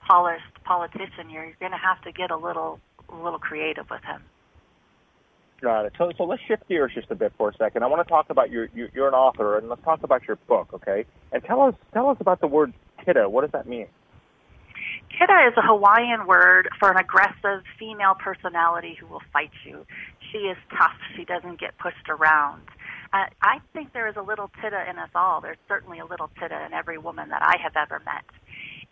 polished 0.07 0.63
politician. 0.63 1.29
You're, 1.29 1.53
going 1.59 1.71
to 1.71 1.77
have 1.77 2.01
to 2.03 2.11
get 2.11 2.29
a 2.29 2.37
little 2.37 2.79
a 3.09 3.15
little 3.15 3.39
creative 3.39 3.89
with 3.89 4.03
him. 4.03 4.21
Got 5.63 5.85
it. 5.85 5.93
So 5.97 6.11
so 6.17 6.25
let's 6.25 6.41
shift 6.45 6.67
gears 6.67 6.91
just 6.93 7.09
a 7.09 7.15
bit 7.15 7.31
for 7.37 7.47
a 7.47 7.53
second. 7.55 7.83
I 7.83 7.87
want 7.87 8.05
to 8.05 8.11
talk 8.11 8.29
about 8.29 8.51
your 8.51 8.67
you, 8.75 8.89
you're 8.93 9.07
an 9.07 9.13
author 9.13 9.57
and 9.57 9.69
let's 9.69 9.81
talk 9.83 10.03
about 10.03 10.27
your 10.27 10.35
book, 10.35 10.67
okay? 10.73 11.05
And 11.31 11.41
tell 11.41 11.61
us 11.61 11.73
tell 11.93 12.09
us 12.09 12.17
about 12.19 12.41
the 12.41 12.47
word 12.47 12.73
Tida. 12.99 13.31
What 13.31 13.43
does 13.43 13.51
that 13.53 13.65
mean? 13.65 13.87
Tida 15.17 15.47
is 15.47 15.53
a 15.55 15.61
Hawaiian 15.61 16.27
word 16.27 16.67
for 16.81 16.91
an 16.91 16.97
aggressive 16.97 17.63
female 17.79 18.13
personality 18.13 18.97
who 18.99 19.07
will 19.07 19.21
fight 19.31 19.51
you. 19.65 19.85
She 20.33 20.39
is 20.39 20.57
tough. 20.77 20.99
She 21.15 21.23
doesn't 21.23 21.61
get 21.61 21.77
pushed 21.77 22.09
around. 22.09 22.63
Uh, 23.13 23.27
I 23.41 23.59
think 23.71 23.93
there 23.93 24.09
is 24.09 24.17
a 24.17 24.21
little 24.21 24.51
Tida 24.61 24.89
in 24.89 24.99
us 24.99 25.11
all. 25.15 25.39
There's 25.39 25.63
certainly 25.69 25.99
a 25.99 26.05
little 26.05 26.29
Tida 26.41 26.65
in 26.65 26.73
every 26.73 26.97
woman 26.97 27.29
that 27.29 27.41
I 27.41 27.55
have 27.63 27.77
ever 27.77 28.01
met. 28.03 28.25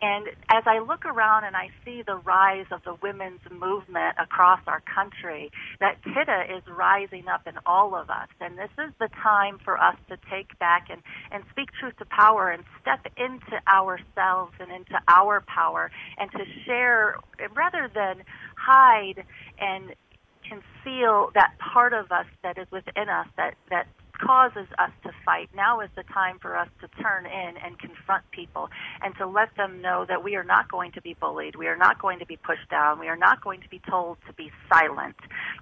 And 0.02 0.26
as 0.50 0.64
I 0.66 0.80
look 0.80 1.06
around 1.06 1.44
and 1.44 1.54
I 1.54 1.70
see 1.84 2.02
the 2.04 2.16
rise 2.16 2.66
of 2.72 2.82
the 2.84 2.96
women's 3.00 3.40
movement 3.50 4.16
across 4.18 4.58
our 4.66 4.80
country, 4.80 5.52
that 5.78 6.02
Tida 6.02 6.56
is 6.58 6.64
rising 6.66 7.28
up 7.28 7.46
in 7.46 7.54
all 7.64 7.94
of 7.94 8.10
us. 8.10 8.28
And 8.40 8.58
this 8.58 8.70
is 8.84 8.92
the 8.98 9.08
time 9.22 9.60
for 9.64 9.78
us 9.78 9.94
to 10.08 10.18
take 10.28 10.58
back 10.58 10.88
and, 10.90 11.00
and 11.30 11.44
speak 11.52 11.68
truth 11.78 11.96
to 11.98 12.04
power 12.04 12.50
and 12.50 12.64
step 12.80 13.06
into 13.16 13.62
ourselves 13.72 14.52
and 14.58 14.72
into 14.72 14.98
our 15.06 15.40
power 15.46 15.92
and 16.18 16.30
to 16.32 16.44
share 16.66 17.14
rather 17.54 17.88
than 17.94 18.24
hide 18.56 19.24
and 19.60 19.94
conceal 20.42 21.30
that 21.34 21.54
part 21.58 21.92
of 21.92 22.10
us 22.10 22.26
that 22.42 22.58
is 22.58 22.66
within 22.72 23.08
us 23.08 23.28
that, 23.36 23.54
that 23.70 23.86
causes 24.24 24.66
us 24.78 24.90
to 25.02 25.10
fight. 25.24 25.50
Now 25.54 25.80
is 25.80 25.90
the 25.96 26.04
time 26.04 26.38
for 26.40 26.56
us 26.56 26.68
to 26.80 26.88
turn 27.02 27.26
in 27.26 27.56
and 27.56 27.78
confront 27.78 28.30
people 28.30 28.68
and 29.02 29.14
to 29.16 29.26
let 29.26 29.54
them 29.56 29.82
know 29.82 30.04
that 30.08 30.22
we 30.22 30.36
are 30.36 30.44
not 30.44 30.70
going 30.70 30.92
to 30.92 31.02
be 31.02 31.14
bullied. 31.14 31.56
We 31.56 31.66
are 31.66 31.76
not 31.76 32.00
going 32.00 32.18
to 32.20 32.26
be 32.26 32.36
pushed 32.36 32.68
down. 32.70 32.98
We 32.98 33.08
are 33.08 33.16
not 33.16 33.42
going 33.42 33.60
to 33.62 33.68
be 33.68 33.80
told 33.90 34.18
to 34.26 34.32
be 34.34 34.50
silent. 34.72 35.16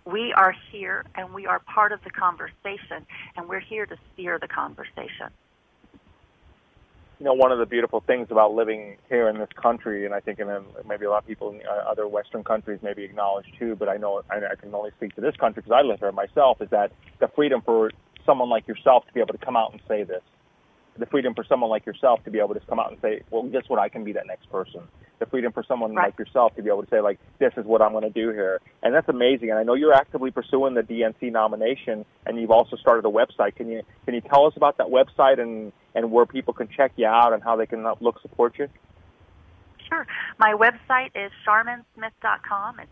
We 0.05 0.33
are 0.37 0.55
here 0.71 1.05
and 1.15 1.33
we 1.33 1.47
are 1.47 1.61
part 1.61 1.93
of 1.93 2.01
the 2.05 2.11
conversation 2.11 3.07
and 3.37 3.49
we're 3.49 3.61
here 3.61 3.87
to 3.87 3.97
steer 4.13 4.39
the 4.39 4.49
conversation 4.49 5.31
you 7.21 7.27
know, 7.27 7.35
one 7.35 7.53
of 7.53 7.59
the 7.59 7.67
beautiful 7.67 8.03
things 8.07 8.29
about 8.31 8.55
living 8.55 8.97
here 9.11 9.29
in 9.29 9.37
this 9.37 9.51
country, 9.55 10.07
and 10.07 10.15
I 10.15 10.21
think 10.21 10.39
in 10.39 10.49
a, 10.49 10.63
maybe 10.89 11.05
a 11.05 11.11
lot 11.11 11.19
of 11.19 11.27
people 11.27 11.51
in 11.51 11.61
uh, 11.69 11.91
other 11.91 12.09
Western 12.09 12.43
countries 12.43 12.81
maybe 12.83 13.05
acknowledge 13.05 13.45
too, 13.59 13.77
but 13.77 13.91
I 13.91 13.99
know 13.99 14.23
I, 14.31 14.37
I 14.53 14.55
can 14.59 14.75
only 14.75 14.91
speak 14.97 15.15
to 15.17 15.21
this 15.21 15.37
country 15.37 15.63
because 15.63 15.79
I 15.79 15.87
live 15.87 16.01
here 16.01 16.13
myself, 16.13 16.63
is 16.63 16.71
that 16.71 16.93
the 17.19 17.29
freedom 17.29 17.61
for 17.61 17.91
someone 18.31 18.49
like 18.49 18.69
yourself 18.69 19.05
to 19.09 19.13
be 19.13 19.19
able 19.19 19.33
to 19.33 19.45
come 19.45 19.57
out 19.57 19.73
and 19.73 19.81
say 19.89 20.05
this. 20.05 20.23
The 20.97 21.07
freedom 21.07 21.35
for 21.35 21.45
someone 21.45 21.69
like 21.69 21.85
yourself 21.85 22.23
to 22.25 22.31
be 22.31 22.39
able 22.39 22.55
to 22.55 22.61
come 22.61 22.79
out 22.79 22.93
and 22.93 23.01
say, 23.01 23.23
well, 23.31 23.43
guess 23.45 23.65
what? 23.67 23.81
I 23.81 23.89
can 23.89 24.05
be 24.05 24.13
that 24.13 24.27
next 24.27 24.51
person. 24.53 24.83
The 25.19 25.27
freedom 25.27 25.53
for 25.53 25.65
someone 25.67 25.95
right. 25.95 26.07
like 26.07 26.19
yourself 26.19 26.55
to 26.57 26.63
be 26.63 26.69
able 26.69 26.83
to 26.85 26.91
say, 26.91 27.01
like, 27.01 27.19
this 27.41 27.53
is 27.57 27.65
what 27.65 27.83
I'm 27.83 27.93
going 27.93 28.05
to 28.05 28.11
do 28.11 28.31
here. 28.31 28.61
And 28.83 28.95
that's 28.95 29.09
amazing. 29.09 29.51
And 29.51 29.59
I 29.59 29.65
know 29.65 29.75
you're 29.75 29.95
actively 29.95 30.31
pursuing 30.31 30.75
the 30.75 30.83
DNC 30.83 31.33
nomination, 31.33 32.05
and 32.27 32.41
you've 32.41 32.51
also 32.51 32.77
started 32.77 33.05
a 33.05 33.11
website. 33.11 33.57
Can 33.57 33.69
you 33.69 33.83
can 34.05 34.15
you 34.15 34.21
tell 34.21 34.47
us 34.47 34.53
about 34.57 34.79
that 34.79 34.87
website 34.87 35.41
and 35.41 35.73
and 35.95 36.13
where 36.13 36.27
people 36.27 36.55
can 36.55 36.69
check 36.69 36.93
you 36.97 37.07
out 37.07 37.33
and 37.33 37.43
how 37.43 37.57
they 37.57 37.67
can 37.67 37.85
uh, 37.85 37.95
look 38.01 38.21
support 38.23 38.59
you? 38.59 38.69
Sure. 39.89 40.07
My 40.39 40.55
website 40.55 41.11
is 41.15 41.33
sharminsmith.com. 41.47 42.81
It's 42.81 42.91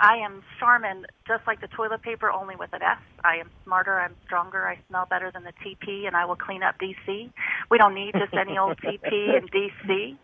I 0.00 0.16
am 0.16 0.42
Charmin, 0.58 1.06
just 1.28 1.46
like 1.46 1.60
the 1.60 1.68
toilet 1.68 2.02
paper, 2.02 2.30
only 2.30 2.56
with 2.56 2.72
an 2.72 2.82
S. 2.82 2.98
I 3.22 3.36
am 3.36 3.50
smarter, 3.64 4.00
I'm 4.00 4.14
stronger, 4.24 4.66
I 4.66 4.78
smell 4.88 5.06
better 5.08 5.30
than 5.30 5.44
the 5.44 5.52
TP, 5.64 6.06
and 6.06 6.16
I 6.16 6.24
will 6.24 6.36
clean 6.36 6.62
up 6.62 6.76
DC. 6.78 7.30
We 7.70 7.78
don't 7.78 7.94
need 7.94 8.14
just 8.14 8.32
any 8.34 8.56
old 8.56 8.78
TP 8.84 9.36
in 9.36 9.46
DC. 9.48 10.16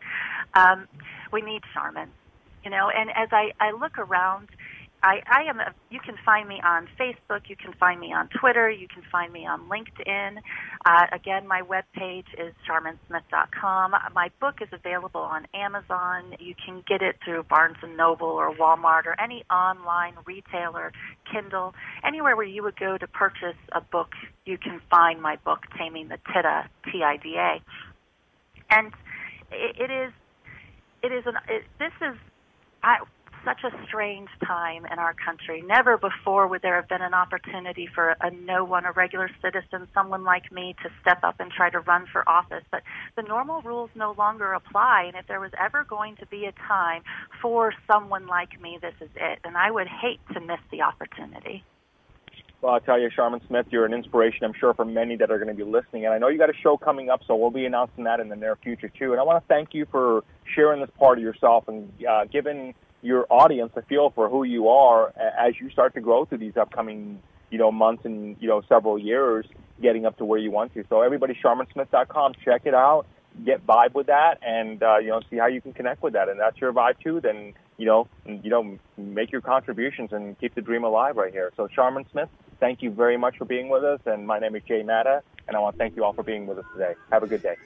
Um, 0.54 0.88
we 1.30 1.42
need 1.42 1.62
Charmin, 1.74 2.08
you 2.64 2.70
know. 2.70 2.88
And 2.88 3.10
as 3.10 3.28
I, 3.32 3.52
I 3.60 3.72
look 3.72 3.98
around, 3.98 4.48
I, 5.06 5.22
I 5.30 5.48
am. 5.48 5.60
A, 5.60 5.72
you 5.88 6.00
can 6.00 6.16
find 6.24 6.48
me 6.48 6.60
on 6.64 6.88
Facebook. 6.98 7.48
You 7.48 7.54
can 7.54 7.72
find 7.74 8.00
me 8.00 8.12
on 8.12 8.28
Twitter. 8.40 8.68
You 8.68 8.88
can 8.88 9.04
find 9.12 9.32
me 9.32 9.46
on 9.46 9.68
LinkedIn. 9.68 10.38
Uh, 10.84 11.06
again, 11.12 11.46
my 11.46 11.62
webpage 11.62 12.26
is 12.36 12.52
sharminsmith.com. 12.68 13.92
My 14.12 14.30
book 14.40 14.56
is 14.60 14.68
available 14.72 15.20
on 15.20 15.46
Amazon. 15.54 16.34
You 16.40 16.56
can 16.56 16.82
get 16.88 17.02
it 17.02 17.18
through 17.24 17.44
Barnes 17.44 17.76
and 17.82 17.96
Noble 17.96 18.26
or 18.26 18.52
Walmart 18.52 19.06
or 19.06 19.14
any 19.20 19.44
online 19.48 20.14
retailer, 20.24 20.92
Kindle, 21.30 21.72
anywhere 22.04 22.34
where 22.34 22.44
you 22.44 22.64
would 22.64 22.76
go 22.76 22.98
to 22.98 23.06
purchase 23.06 23.56
a 23.70 23.80
book. 23.80 24.10
You 24.44 24.58
can 24.58 24.80
find 24.90 25.22
my 25.22 25.36
book, 25.44 25.60
Taming 25.78 26.08
the 26.08 26.18
Tida, 26.34 26.66
T-I-D-A, 26.90 27.60
and 28.70 28.92
it, 29.52 29.76
it 29.78 29.90
is. 29.92 30.12
It 31.04 31.12
is 31.12 31.24
an. 31.26 31.34
It, 31.48 31.62
this 31.78 31.92
is. 32.00 32.16
I, 32.82 32.98
such 33.46 33.62
a 33.62 33.70
strange 33.86 34.28
time 34.44 34.84
in 34.92 34.98
our 34.98 35.14
country. 35.14 35.62
Never 35.62 35.96
before 35.96 36.48
would 36.48 36.62
there 36.62 36.74
have 36.74 36.88
been 36.88 37.00
an 37.00 37.14
opportunity 37.14 37.88
for 37.94 38.16
a 38.20 38.30
no 38.30 38.64
one, 38.64 38.84
a 38.84 38.92
regular 38.92 39.30
citizen, 39.40 39.86
someone 39.94 40.24
like 40.24 40.50
me, 40.50 40.74
to 40.82 40.90
step 41.00 41.22
up 41.22 41.36
and 41.38 41.50
try 41.52 41.70
to 41.70 41.78
run 41.80 42.06
for 42.12 42.28
office. 42.28 42.64
But 42.72 42.82
the 43.14 43.22
normal 43.22 43.62
rules 43.62 43.90
no 43.94 44.14
longer 44.18 44.52
apply. 44.52 45.04
And 45.06 45.16
if 45.16 45.28
there 45.28 45.40
was 45.40 45.52
ever 45.58 45.84
going 45.84 46.16
to 46.16 46.26
be 46.26 46.46
a 46.46 46.52
time 46.66 47.02
for 47.40 47.72
someone 47.90 48.26
like 48.26 48.60
me, 48.60 48.78
this 48.82 48.94
is 49.00 49.10
it. 49.14 49.38
And 49.44 49.56
I 49.56 49.70
would 49.70 49.86
hate 49.86 50.20
to 50.34 50.40
miss 50.40 50.60
the 50.72 50.82
opportunity. 50.82 51.62
Well, 52.62 52.74
I'll 52.74 52.80
tell 52.80 52.98
you, 52.98 53.10
Sharmin 53.16 53.46
Smith, 53.46 53.66
you're 53.70 53.84
an 53.84 53.92
inspiration, 53.92 54.44
I'm 54.44 54.54
sure, 54.58 54.74
for 54.74 54.84
many 54.84 55.14
that 55.16 55.30
are 55.30 55.38
going 55.38 55.54
to 55.54 55.54
be 55.54 55.62
listening. 55.62 56.06
And 56.06 56.14
I 56.14 56.18
know 56.18 56.28
you 56.28 56.38
got 56.38 56.50
a 56.50 56.56
show 56.62 56.76
coming 56.76 57.10
up, 57.10 57.20
so 57.26 57.36
we'll 57.36 57.50
be 57.50 57.66
announcing 57.66 58.04
that 58.04 58.18
in 58.18 58.28
the 58.28 58.34
near 58.34 58.56
future, 58.56 58.88
too. 58.88 59.12
And 59.12 59.20
I 59.20 59.24
want 59.24 59.44
to 59.44 59.46
thank 59.46 59.72
you 59.72 59.86
for 59.90 60.24
sharing 60.54 60.80
this 60.80 60.90
part 60.98 61.18
of 61.18 61.22
yourself 61.22 61.68
and 61.68 61.92
uh, 62.08 62.24
giving 62.24 62.74
your 63.02 63.26
audience 63.30 63.72
a 63.76 63.82
feel 63.82 64.10
for 64.10 64.28
who 64.28 64.42
you 64.44 64.68
are 64.68 65.12
as 65.16 65.54
you 65.60 65.70
start 65.70 65.94
to 65.94 66.00
grow 66.00 66.24
through 66.24 66.38
these 66.38 66.56
upcoming, 66.56 67.20
you 67.50 67.58
know, 67.58 67.70
months 67.70 68.04
and, 68.04 68.36
you 68.40 68.48
know, 68.48 68.62
several 68.68 68.98
years 68.98 69.46
getting 69.80 70.06
up 70.06 70.16
to 70.18 70.24
where 70.24 70.38
you 70.38 70.50
want 70.50 70.74
to. 70.74 70.84
So 70.88 71.02
everybody, 71.02 71.38
sharminsmith.com, 71.42 72.34
check 72.44 72.62
it 72.64 72.74
out, 72.74 73.06
get 73.44 73.66
vibe 73.66 73.94
with 73.94 74.06
that 74.06 74.38
and, 74.42 74.82
uh, 74.82 74.98
you 74.98 75.08
know, 75.08 75.20
see 75.30 75.36
how 75.36 75.46
you 75.46 75.60
can 75.60 75.72
connect 75.72 76.02
with 76.02 76.14
that. 76.14 76.28
And 76.28 76.40
that's 76.40 76.58
your 76.58 76.72
vibe 76.72 76.98
too, 77.02 77.20
then, 77.20 77.54
you 77.76 77.86
know, 77.86 78.08
you 78.26 78.50
know, 78.50 78.78
make 78.96 79.30
your 79.30 79.42
contributions 79.42 80.12
and 80.12 80.38
keep 80.40 80.54
the 80.54 80.62
dream 80.62 80.84
alive 80.84 81.16
right 81.16 81.32
here. 81.32 81.52
So 81.56 81.68
Sharmin 81.68 82.10
Smith, 82.10 82.28
thank 82.60 82.82
you 82.82 82.90
very 82.90 83.16
much 83.16 83.36
for 83.36 83.44
being 83.44 83.68
with 83.68 83.84
us. 83.84 84.00
And 84.06 84.26
my 84.26 84.38
name 84.38 84.56
is 84.56 84.62
Jay 84.66 84.82
Matta, 84.82 85.22
and 85.46 85.56
I 85.56 85.60
want 85.60 85.74
to 85.74 85.78
thank 85.78 85.96
you 85.96 86.04
all 86.04 86.12
for 86.12 86.22
being 86.22 86.46
with 86.46 86.58
us 86.58 86.64
today. 86.72 86.94
Have 87.10 87.22
a 87.22 87.26
good 87.26 87.42
day. 87.42 87.56